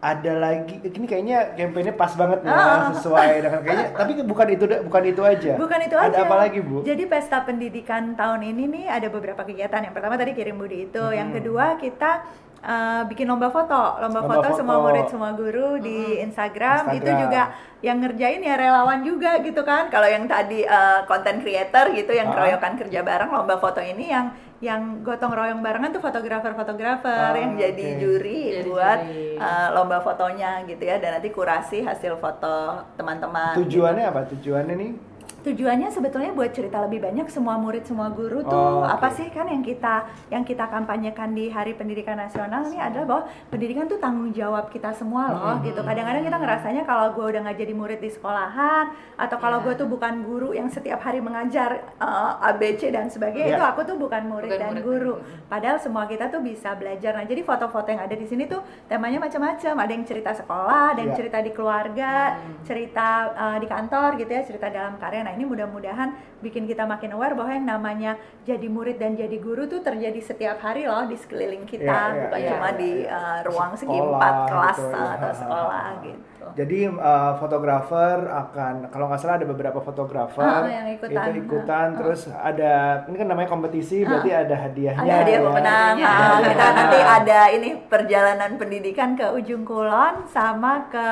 ada 0.00 0.32
lagi, 0.32 0.78
ini 0.78 1.04
kayaknya 1.04 1.38
kampanye 1.52 1.90
pas 1.90 2.12
banget 2.12 2.38
ya, 2.40 2.50
Ah. 2.50 2.90
sesuai 2.92 3.26
dengan 3.40 3.60
kayaknya. 3.60 3.86
Tapi 3.98 4.12
bukan 4.22 4.46
itu, 4.48 4.64
bukan 4.84 5.02
itu 5.04 5.22
aja. 5.24 5.52
Bukan 5.56 5.80
itu 5.82 5.96
ada 5.96 6.06
aja. 6.08 6.22
apa 6.22 6.36
lagi 6.38 6.58
bu? 6.60 6.82
Jadi 6.82 7.02
pesta 7.04 7.42
pendidikan 7.42 8.14
tahun 8.14 8.46
ini 8.46 8.64
nih 8.68 8.84
ada 8.86 9.06
beberapa 9.08 9.42
kegiatan. 9.42 9.82
Yang 9.82 9.94
pertama 9.94 10.14
tadi 10.14 10.32
kirim 10.32 10.54
Budi 10.54 10.86
itu, 10.86 11.02
yang 11.08 11.28
Hmm. 11.28 11.36
kedua 11.36 11.74
kita 11.76 12.22
uh, 12.58 13.02
bikin 13.04 13.26
lomba 13.26 13.48
foto, 13.48 13.98
lomba, 13.98 14.18
Lomba 14.20 14.38
foto, 14.38 14.48
semua 14.54 14.76
foto. 14.76 14.84
murid 14.84 15.06
semua 15.08 15.30
guru 15.32 15.68
di 15.78 15.98
Instagram. 16.20 16.90
Itu 16.90 17.02
Instagram. 17.02 17.18
juga 17.20 17.42
yang 17.80 17.96
ngerjain 17.98 18.40
ya 18.40 18.54
relawan 18.54 19.00
juga 19.02 19.38
gitu 19.38 19.62
kan. 19.62 19.86
Kalau 19.88 20.06
yang 20.06 20.26
tadi 20.26 20.62
uh, 20.62 21.02
content 21.04 21.38
creator 21.38 21.90
gitu 21.92 22.10
yang 22.10 22.30
Ah. 22.30 22.34
keroyokan 22.34 22.74
kerja 22.76 23.02
bareng 23.02 23.30
lomba 23.30 23.56
foto 23.56 23.78
ini 23.78 24.06
yang 24.08 24.30
yang 24.58 25.06
gotong 25.06 25.30
royong 25.30 25.62
barengan 25.62 25.94
tuh 25.94 26.02
fotografer-fotografer 26.02 27.30
Ah, 27.30 27.38
yang 27.38 27.54
jadi 27.54 27.94
juri 27.96 28.40
Jadi 28.52 28.66
buat 28.66 28.98
juri. 29.00 29.38
uh, 29.38 29.68
lomba 29.70 30.02
fotonya 30.02 30.66
gitu 30.66 30.82
ya 30.82 30.98
dan 30.98 31.14
nanti 31.14 31.30
kurasi 31.30 31.80
hasil 31.80 32.18
foto 32.18 32.82
teman-teman. 32.94 33.54
gitu. 33.54 33.78
Tujuannya 33.78 34.04
apa? 34.04 34.26
Tujuannya 34.28 34.74
nih? 34.74 34.90
Tujuannya 35.38 35.86
sebetulnya 35.88 36.34
buat 36.34 36.50
cerita 36.50 36.82
lebih 36.82 36.98
banyak 37.00 37.28
semua 37.28 37.54
murid 37.54 37.86
semua 37.86 38.10
guru 38.10 38.42
tuh 38.42 38.50
Oh, 38.50 38.82
oke. 38.82 38.90
apa 38.90 39.06
sih 39.08 39.28
kan 39.28 39.46
yang 39.46 39.62
kita 39.62 40.02
yang 40.28 40.42
kita 40.42 40.66
kampanyekan 40.66 41.30
di 41.30 41.46
Hari 41.46 41.72
Pendidikan 41.72 42.18
Nasional 42.18 42.66
ini 42.66 42.74
adalah 42.76 43.06
bahwa 43.06 43.22
pendidikan 43.48 43.86
tuh 43.86 43.96
tanggung 43.96 44.34
jawab 44.34 44.66
kita 44.66 44.90
semua 44.90 45.30
loh 45.30 45.54
Hmm. 45.54 45.62
gitu. 45.62 45.78
Kadang-kadang 45.78 46.26
kita 46.26 46.36
ngerasanya 46.36 46.82
kalau 46.82 47.14
gue 47.14 47.22
udah 47.24 47.40
nggak 47.40 47.54
jadi 47.56 47.70
murid 47.72 47.98
di 47.98 48.10
sekolahan 48.10 48.90
atau 49.14 49.36
kalau 49.36 49.58
Ya. 49.58 49.64
gue 49.64 49.74
tuh 49.76 49.86
bukan 49.86 50.14
guru 50.22 50.50
yang 50.52 50.66
setiap 50.66 50.98
hari 50.98 51.20
mengajar 51.20 51.86
uh, 51.96 52.34
ABC 52.44 52.90
dan 52.90 53.06
sebagainya 53.06 53.48
Ya. 53.48 53.56
itu 53.56 53.64
aku 53.64 53.80
tuh 53.84 53.94
bukan 53.94 54.26
murid 54.26 54.50
Bukan 54.50 54.58
dan 54.58 54.70
murid. 54.74 54.82
guru. 54.82 55.14
Padahal 55.46 55.78
semua 55.78 56.04
kita 56.04 56.26
tuh 56.26 56.42
bisa 56.42 56.74
belajar. 56.74 57.14
Nah 57.14 57.22
jadi 57.22 57.40
foto-foto 57.40 57.86
yang 57.86 58.02
ada 58.02 58.12
di 58.12 58.26
sini 58.26 58.44
tuh 58.44 58.58
temanya 58.84 59.22
macam-macam. 59.22 59.74
Ada 59.78 59.92
yang 59.92 60.02
cerita 60.02 60.34
sekolah, 60.34 60.92
ada 60.92 61.00
yang 61.00 61.14
Ya. 61.14 61.16
cerita 61.16 61.38
di 61.38 61.50
keluarga, 61.52 62.12
Hmm. 62.34 62.66
cerita 62.66 63.06
uh, 63.30 63.56
di 63.56 63.66
kantor 63.66 64.18
gitu 64.18 64.30
ya, 64.30 64.42
cerita 64.42 64.66
dalam 64.66 64.98
karya. 64.98 65.27
Nah 65.28 65.36
ini 65.36 65.44
mudah-mudahan 65.44 66.08
bikin 66.40 66.64
kita 66.64 66.88
makin 66.88 67.12
aware 67.12 67.36
bahwa 67.36 67.52
yang 67.52 67.68
namanya 67.68 68.16
jadi 68.48 68.64
murid 68.64 68.96
dan 68.96 69.12
jadi 69.12 69.36
guru 69.36 69.68
tuh 69.68 69.84
terjadi 69.84 70.16
setiap 70.18 70.56
hari 70.56 70.88
loh 70.88 71.04
di 71.04 71.20
sekeliling 71.20 71.68
kita, 71.68 71.84
Iya, 71.84 72.08
iya, 72.08 72.20
bukan 72.24 72.40
iya, 72.40 72.48
cuma 72.48 72.68
iya, 72.72 72.78
di 72.80 72.90
uh, 73.04 73.38
ruang 73.44 73.72
segi 73.76 73.92
Sekolah 73.92 74.08
empat 74.16 74.34
kelas 74.48 74.78
gitu, 74.80 74.96
atau 74.96 75.32
sekolah 75.36 75.84
gitu. 76.00 76.24
Jadi 76.56 76.80
uh, 76.88 77.32
fotografer 77.36 78.16
akan 78.24 78.74
kalau 78.88 79.04
nggak 79.04 79.20
salah 79.20 79.36
ada 79.36 79.44
beberapa 79.44 79.84
fotografer 79.84 80.40
Ah, 80.40 80.64
yang 80.64 80.88
ikutan. 80.88 81.24
itu 81.28 81.44
ikutan 81.44 81.68
Ah, 81.68 81.92
ah. 81.92 81.98
terus 82.00 82.20
ada 82.32 82.72
ini 83.04 83.16
kan 83.20 83.28
namanya 83.28 83.48
kompetisi 83.52 84.00
berarti 84.00 84.30
ada 84.32 84.56
hadiahnya. 84.56 85.04
Ada 85.04 85.12
hadiah 85.20 85.36
ya. 85.36 85.44
pemenang. 85.44 85.94
Ah, 85.98 86.08
Hadiah 86.08 86.32
kita 86.40 86.48
pemenang. 86.56 86.72
nanti 86.72 86.98
ada 87.04 87.40
ini 87.52 87.70
perjalanan 87.84 88.50
pendidikan 88.56 89.12
ke 89.12 89.26
ujung 89.28 89.68
kulon 89.68 90.24
sama 90.24 90.88
ke 90.88 91.06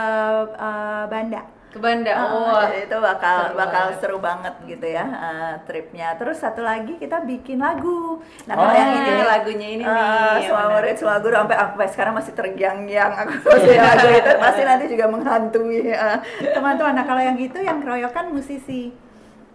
uh, 0.57 1.05
Banda. 1.05 1.53
Ke 1.67 1.79
Banda. 1.83 2.09
Ah, 2.09 2.25
Oh. 2.33 2.61
jadi 2.67 2.89
itu 2.89 2.97
bakal 2.97 3.37
seru 3.37 3.57
bakal 3.59 3.85
banget. 3.85 4.01
seru 4.01 4.19
banget 4.19 4.55
gitu 4.65 4.87
ya 4.87 5.05
uh, 5.05 5.53
tripnya. 5.69 6.09
Terus 6.17 6.37
satu 6.41 6.65
lagi 6.65 6.97
kita 6.97 7.21
bikin 7.23 7.61
lagu. 7.61 8.23
Nah 8.49 8.55
Oh, 8.57 8.65
kalau 8.65 8.75
yang 8.75 8.91
ini 8.97 9.25
lagunya 9.25 9.69
ini 9.77 9.83
uh, 9.85 10.41
nih. 10.41 10.49
semua 10.49 11.21
guru 11.21 11.35
sampai 11.37 11.57
sampai 11.61 11.87
sekarang 11.93 12.15
masih 12.17 12.33
terngiang-ngiang 12.33 13.13
aku 13.13 13.35
masih 13.45 13.77
lagu 13.77 14.09
itu 14.09 14.33
pasti 14.41 14.63
nanti 14.65 14.85
juga 14.89 15.05
menghantui 15.07 15.81
uh, 15.93 16.19
teman-teman. 16.41 16.93
Nah 16.97 17.05
kalau 17.05 17.21
yang 17.21 17.37
itu 17.37 17.59
yang 17.61 17.79
keroyokan 17.85 18.33
musisi. 18.33 18.95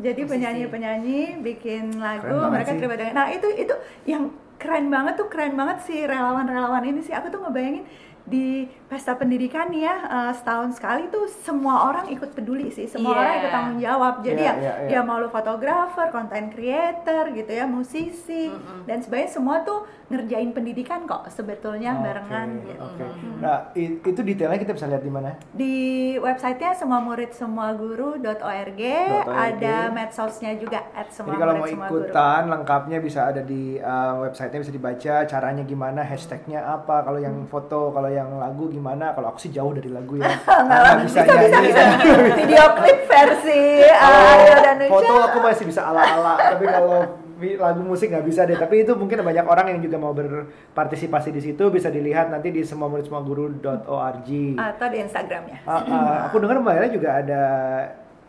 Jadi 0.01 0.25
penyanyi-penyanyi 0.25 1.45
bikin 1.45 2.01
lagu, 2.01 2.33
mereka 2.49 2.73
terlibat 2.73 2.97
dengan. 2.97 3.13
Nah 3.21 3.27
itu 3.29 3.45
itu 3.53 3.73
yang 4.09 4.33
keren 4.57 4.89
banget 4.89 5.13
tuh 5.13 5.29
keren 5.29 5.53
banget 5.53 5.77
sih 5.85 6.09
relawan-relawan 6.09 6.81
ini 6.81 7.01
sih. 7.01 7.13
Aku 7.13 7.29
tuh 7.29 7.37
ngebayangin 7.37 7.85
di 8.23 8.47
pesta 8.85 9.13
pendidikan 9.13 9.67
nih 9.67 9.81
ya 9.81 9.95
eh, 9.99 10.33
setahun 10.33 10.73
sekali 10.73 11.07
tuh 11.07 11.25
semua 11.27 11.87
orang 11.87 12.05
ikut 12.07 12.31
peduli 12.31 12.67
sih 12.67 12.85
semua 12.85 13.11
Iya. 13.11 13.19
orang 13.19 13.33
ikut 13.35 13.51
tanggung 13.51 13.79
jawab 13.79 14.13
jadi 14.19 14.41
Iya, 14.41 14.47
ya 14.47 14.55
iya, 14.55 14.73
iya. 14.77 14.89
dia 14.89 15.01
mau 15.01 15.17
lu 15.17 15.27
fotografer, 15.27 16.07
content 16.09 16.47
creator 16.49 17.23
gitu 17.29 17.51
ya 17.51 17.65
musisi 17.65 18.47
Mm-mm. 18.47 18.85
dan 18.85 18.99
sebagainya 18.99 19.31
semua 19.31 19.61
tuh 19.61 19.79
ngerjain 20.07 20.51
pendidikan 20.51 21.03
kok 21.03 21.23
sebetulnya 21.29 21.93
Oke, 21.93 22.03
barengan 22.03 22.47
gitu. 22.61 22.83
oke. 22.83 23.05
Mm. 23.05 23.37
Nah, 23.39 23.57
itu 23.73 24.19
detailnya 24.21 24.59
kita 24.59 24.73
bisa 24.73 24.85
lihat 24.85 25.01
di 25.01 25.09
mana? 25.09 25.29
Di 25.49 25.75
websitenya 26.17 26.73
semua 26.73 26.99
murid 26.99 27.31
semua 27.31 27.71
guru.org 27.71 28.81
ada 29.25 29.75
medsosnya 29.89 30.51
juga 30.55 30.83
at 30.91 31.09
semua 31.09 31.31
Jadi 31.31 31.39
kalau 31.39 31.53
murid 31.53 31.63
mau 31.63 31.71
semua 31.71 31.87
guru. 31.87 32.03
ikutan 32.03 32.41
lengkapnya 32.49 32.97
bisa 32.99 33.21
ada 33.25 33.41
di 33.41 33.63
uh, 33.77 34.13
websitenya 34.21 34.59
bisa 34.59 34.73
dibaca 34.73 35.13
caranya 35.25 35.63
gimana 35.63 36.01
hashtagnya 36.01 36.59
apa 36.61 37.01
kalau 37.01 37.17
yang 37.17 37.33
Hmm. 37.33 37.47
foto 37.47 37.89
kalau 37.89 38.10
yang 38.11 38.29
lagu 38.35 38.67
gimana? 38.67 39.15
Kalau 39.15 39.31
aku 39.31 39.39
sih 39.39 39.51
jauh 39.55 39.71
dari 39.71 39.87
lagu 39.87 40.19
ya. 40.19 40.27
Nggak 40.67 41.07
bisa, 41.07 41.19
bisa, 41.23 41.37
bisa, 41.47 41.59
bisa. 41.63 41.83
video 42.43 42.65
klip 42.75 42.99
versi 43.07 43.63
uh, 43.87 43.95
Kalau 43.95 44.21
Aryo 44.35 44.55
dan 44.59 44.77
foto 44.91 45.13
aku 45.31 45.37
masih 45.39 45.65
bisa 45.65 45.81
ala-ala. 45.87 46.35
Tapi 46.53 46.65
kalau 46.67 46.99
lagu 47.41 47.81
musik 47.81 48.13
nggak 48.13 48.25
bisa 48.27 48.45
deh. 48.45 48.59
Tapi 48.59 48.85
itu 48.85 48.93
mungkin 48.93 49.25
banyak 49.25 49.45
orang 49.47 49.73
yang 49.73 49.79
juga 49.81 49.97
mau 49.97 50.13
berpartisipasi 50.13 51.33
di 51.33 51.41
situ. 51.41 51.63
Bisa 51.71 51.89
dilihat 51.89 52.29
nanti 52.29 52.53
di 52.53 52.61
semua 52.61 52.91
murid 52.91 53.07
semua 53.07 53.23
guru.org 53.23 54.29
atau 54.59 54.87
di 54.91 54.97
Instagramnya. 55.01 55.65
Ah, 55.65 55.81
ah, 55.81 56.17
aku 56.29 56.37
dengar 56.43 56.61
mbak 56.61 56.75
Ella 56.77 56.89
juga 56.91 57.09
ada 57.17 57.41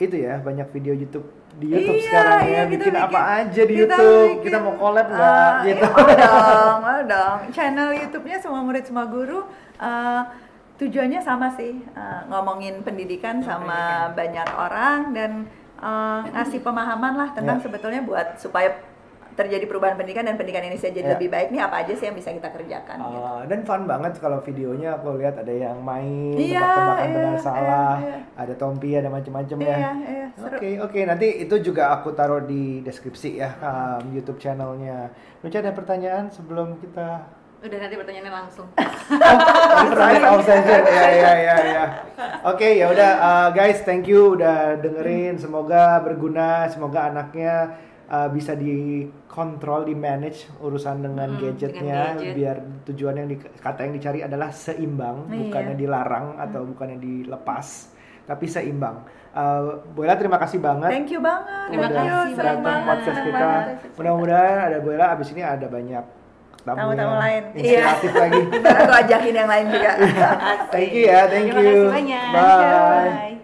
itu 0.00 0.16
ya 0.18 0.40
banyak 0.42 0.66
video 0.74 0.96
YouTube 0.96 1.41
di 1.52 1.66
YouTube 1.68 1.94
Iya, 1.94 2.04
sekarang 2.06 2.40
ya 2.40 2.48
iya, 2.48 2.62
kita 2.62 2.72
bikin, 2.72 2.94
apa 2.96 3.10
bikin- 3.12 3.36
aja 3.38 3.62
di 3.62 3.74
kita 3.74 3.78
YouTube 3.78 4.24
bikin, 4.24 4.42
kita 4.42 4.56
mau 4.58 4.74
collab 4.74 5.06
nggak 5.06 5.20
ah, 5.52 5.54
gitu 5.62 5.84
iya, 5.84 6.16
dong, 6.16 6.76
mau 6.80 7.00
dong. 7.04 7.38
Channel 7.50 7.88
YouTube-nya 7.94 8.38
semua 8.40 8.60
murid 8.60 8.84
semua 8.84 9.04
guru 9.04 9.38
eh, 9.76 10.22
tujuannya 10.76 11.20
sama 11.20 11.46
sih 11.52 11.72
eh, 11.78 12.20
ngomongin 12.26 12.80
pendidikan 12.80 13.38
sama 13.40 14.10
banyak 14.12 14.48
orang 14.48 15.12
dan 15.12 15.30
eh, 15.76 16.20
ngasih 16.30 16.60
pemahaman 16.60 17.14
lah 17.14 17.28
tentang 17.32 17.58
Ya. 17.58 17.62
sebetulnya 17.62 18.00
buat 18.00 18.38
supaya 18.38 18.72
terjadi 19.32 19.64
perubahan 19.64 19.96
pendidikan 19.96 20.24
dan 20.28 20.36
pendidikan 20.36 20.64
Indonesia 20.68 20.88
jadi 20.88 21.02
Ya. 21.02 21.12
lebih 21.16 21.28
baik 21.32 21.48
nih 21.50 21.60
apa 21.60 21.76
aja 21.82 21.92
sih 21.96 22.06
yang 22.08 22.16
bisa 22.16 22.30
kita 22.30 22.48
kerjakan 22.52 22.96
gitu. 23.00 23.18
Ah, 23.18 23.42
dan 23.48 23.60
fun 23.64 23.82
banget 23.84 24.12
kalau 24.20 24.38
videonya 24.40 24.94
aku 24.94 25.16
lihat 25.18 25.40
ada 25.40 25.52
yang 25.52 25.80
main 25.80 26.36
Iya, 26.36 26.60
tebak-tebakan 26.60 27.06
iya, 27.08 27.16
benar 27.16 27.38
salah, 27.40 27.94
iya, 27.98 28.08
iya. 28.08 28.18
ada 28.36 28.54
Tompi, 28.56 28.90
ada 28.92 29.08
macam-macam 29.08 29.58
ya. 29.60 29.76
Iya, 29.76 29.90
iya. 30.04 30.26
Oke, 30.36 30.70
oke. 30.80 31.00
Nanti 31.04 31.28
itu 31.40 31.54
juga 31.60 31.92
aku 31.92 32.12
taruh 32.12 32.44
di 32.44 32.80
deskripsi 32.80 33.40
ya 33.40 33.50
um, 33.60 34.12
YouTube 34.12 34.38
channelnya. 34.38 35.10
Nucha 35.40 35.58
ada 35.58 35.72
pertanyaan 35.72 36.28
sebelum 36.28 36.78
kita 36.78 37.40
Udah 37.62 37.78
nanti 37.78 37.94
pertanyaannya 37.94 38.34
langsung. 38.42 38.66
Pertanyaan 38.74 40.24
off 40.34 40.42
session. 40.42 40.82
Ya, 40.82 41.06
ya, 41.14 41.32
ya, 41.38 41.56
ya. 41.62 41.84
Oke, 42.42 42.74
ya 42.74 42.90
udah 42.90 43.10
uh, 43.22 43.48
guys, 43.54 43.86
thank 43.86 44.10
you 44.10 44.34
udah 44.34 44.82
dengerin. 44.82 45.38
Semoga 45.38 46.02
berguna, 46.02 46.66
semoga 46.66 47.14
anaknya 47.14 47.78
uh, 48.12 48.28
bisa 48.28 48.52
dikontrol, 48.52 49.82
di 49.82 49.94
manage 49.94 50.46
urusan 50.58 51.00
dengan 51.00 51.28
Hmm, 51.30 51.40
gadgetnya 51.40 51.80
dengan 51.82 52.14
gadget. 52.14 52.34
biar 52.34 52.56
tujuan 52.84 53.14
yang 53.16 53.26
di, 53.26 53.36
kata 53.40 53.80
yang 53.82 53.94
dicari 53.94 54.20
adalah 54.20 54.48
seimbang, 54.50 55.26
Iya. 55.26 55.38
bukannya 55.42 55.74
dilarang 55.74 56.26
atau 56.38 56.60
bukannya 56.62 56.98
dilepas, 56.98 57.88
tapi 58.22 58.44
seimbang. 58.46 59.00
Uh, 59.32 59.80
Boyla 59.90 60.14
terima 60.14 60.36
kasih 60.36 60.60
banget. 60.60 60.92
Thank 60.92 61.08
you 61.08 61.18
banget. 61.18 61.66
Terima 61.66 61.82
udah 61.82 61.96
kasih, 61.96 62.34
datang 62.36 62.60
banget. 62.60 62.86
podcast 62.86 63.20
kita. 63.22 63.48
Mudah-mudahan 63.96 64.58
ada 64.62 64.78
Boyla 64.78 65.06
abis 65.10 65.32
ini 65.32 65.40
ada 65.40 65.66
banyak 65.66 66.04
tamu 66.62 66.78
Tamu-tamu 66.78 66.94
yang 66.94 67.18
lain. 67.18 67.42
inspiratif 67.56 68.12
lagi. 68.14 68.40
Ntar 68.54 68.76
aku 68.78 68.92
ajakin 68.94 69.34
yang 69.34 69.48
lain 69.48 69.66
juga. 69.66 69.92
Thank 70.72 70.90
you 70.92 71.02
ya, 71.02 71.20
thank 71.26 71.48
Terima 71.48 71.58
you. 71.58 71.80
kasih 71.80 71.96
banyak. 71.96 72.26
Bye. 72.30 73.08
Bye. 73.10 73.41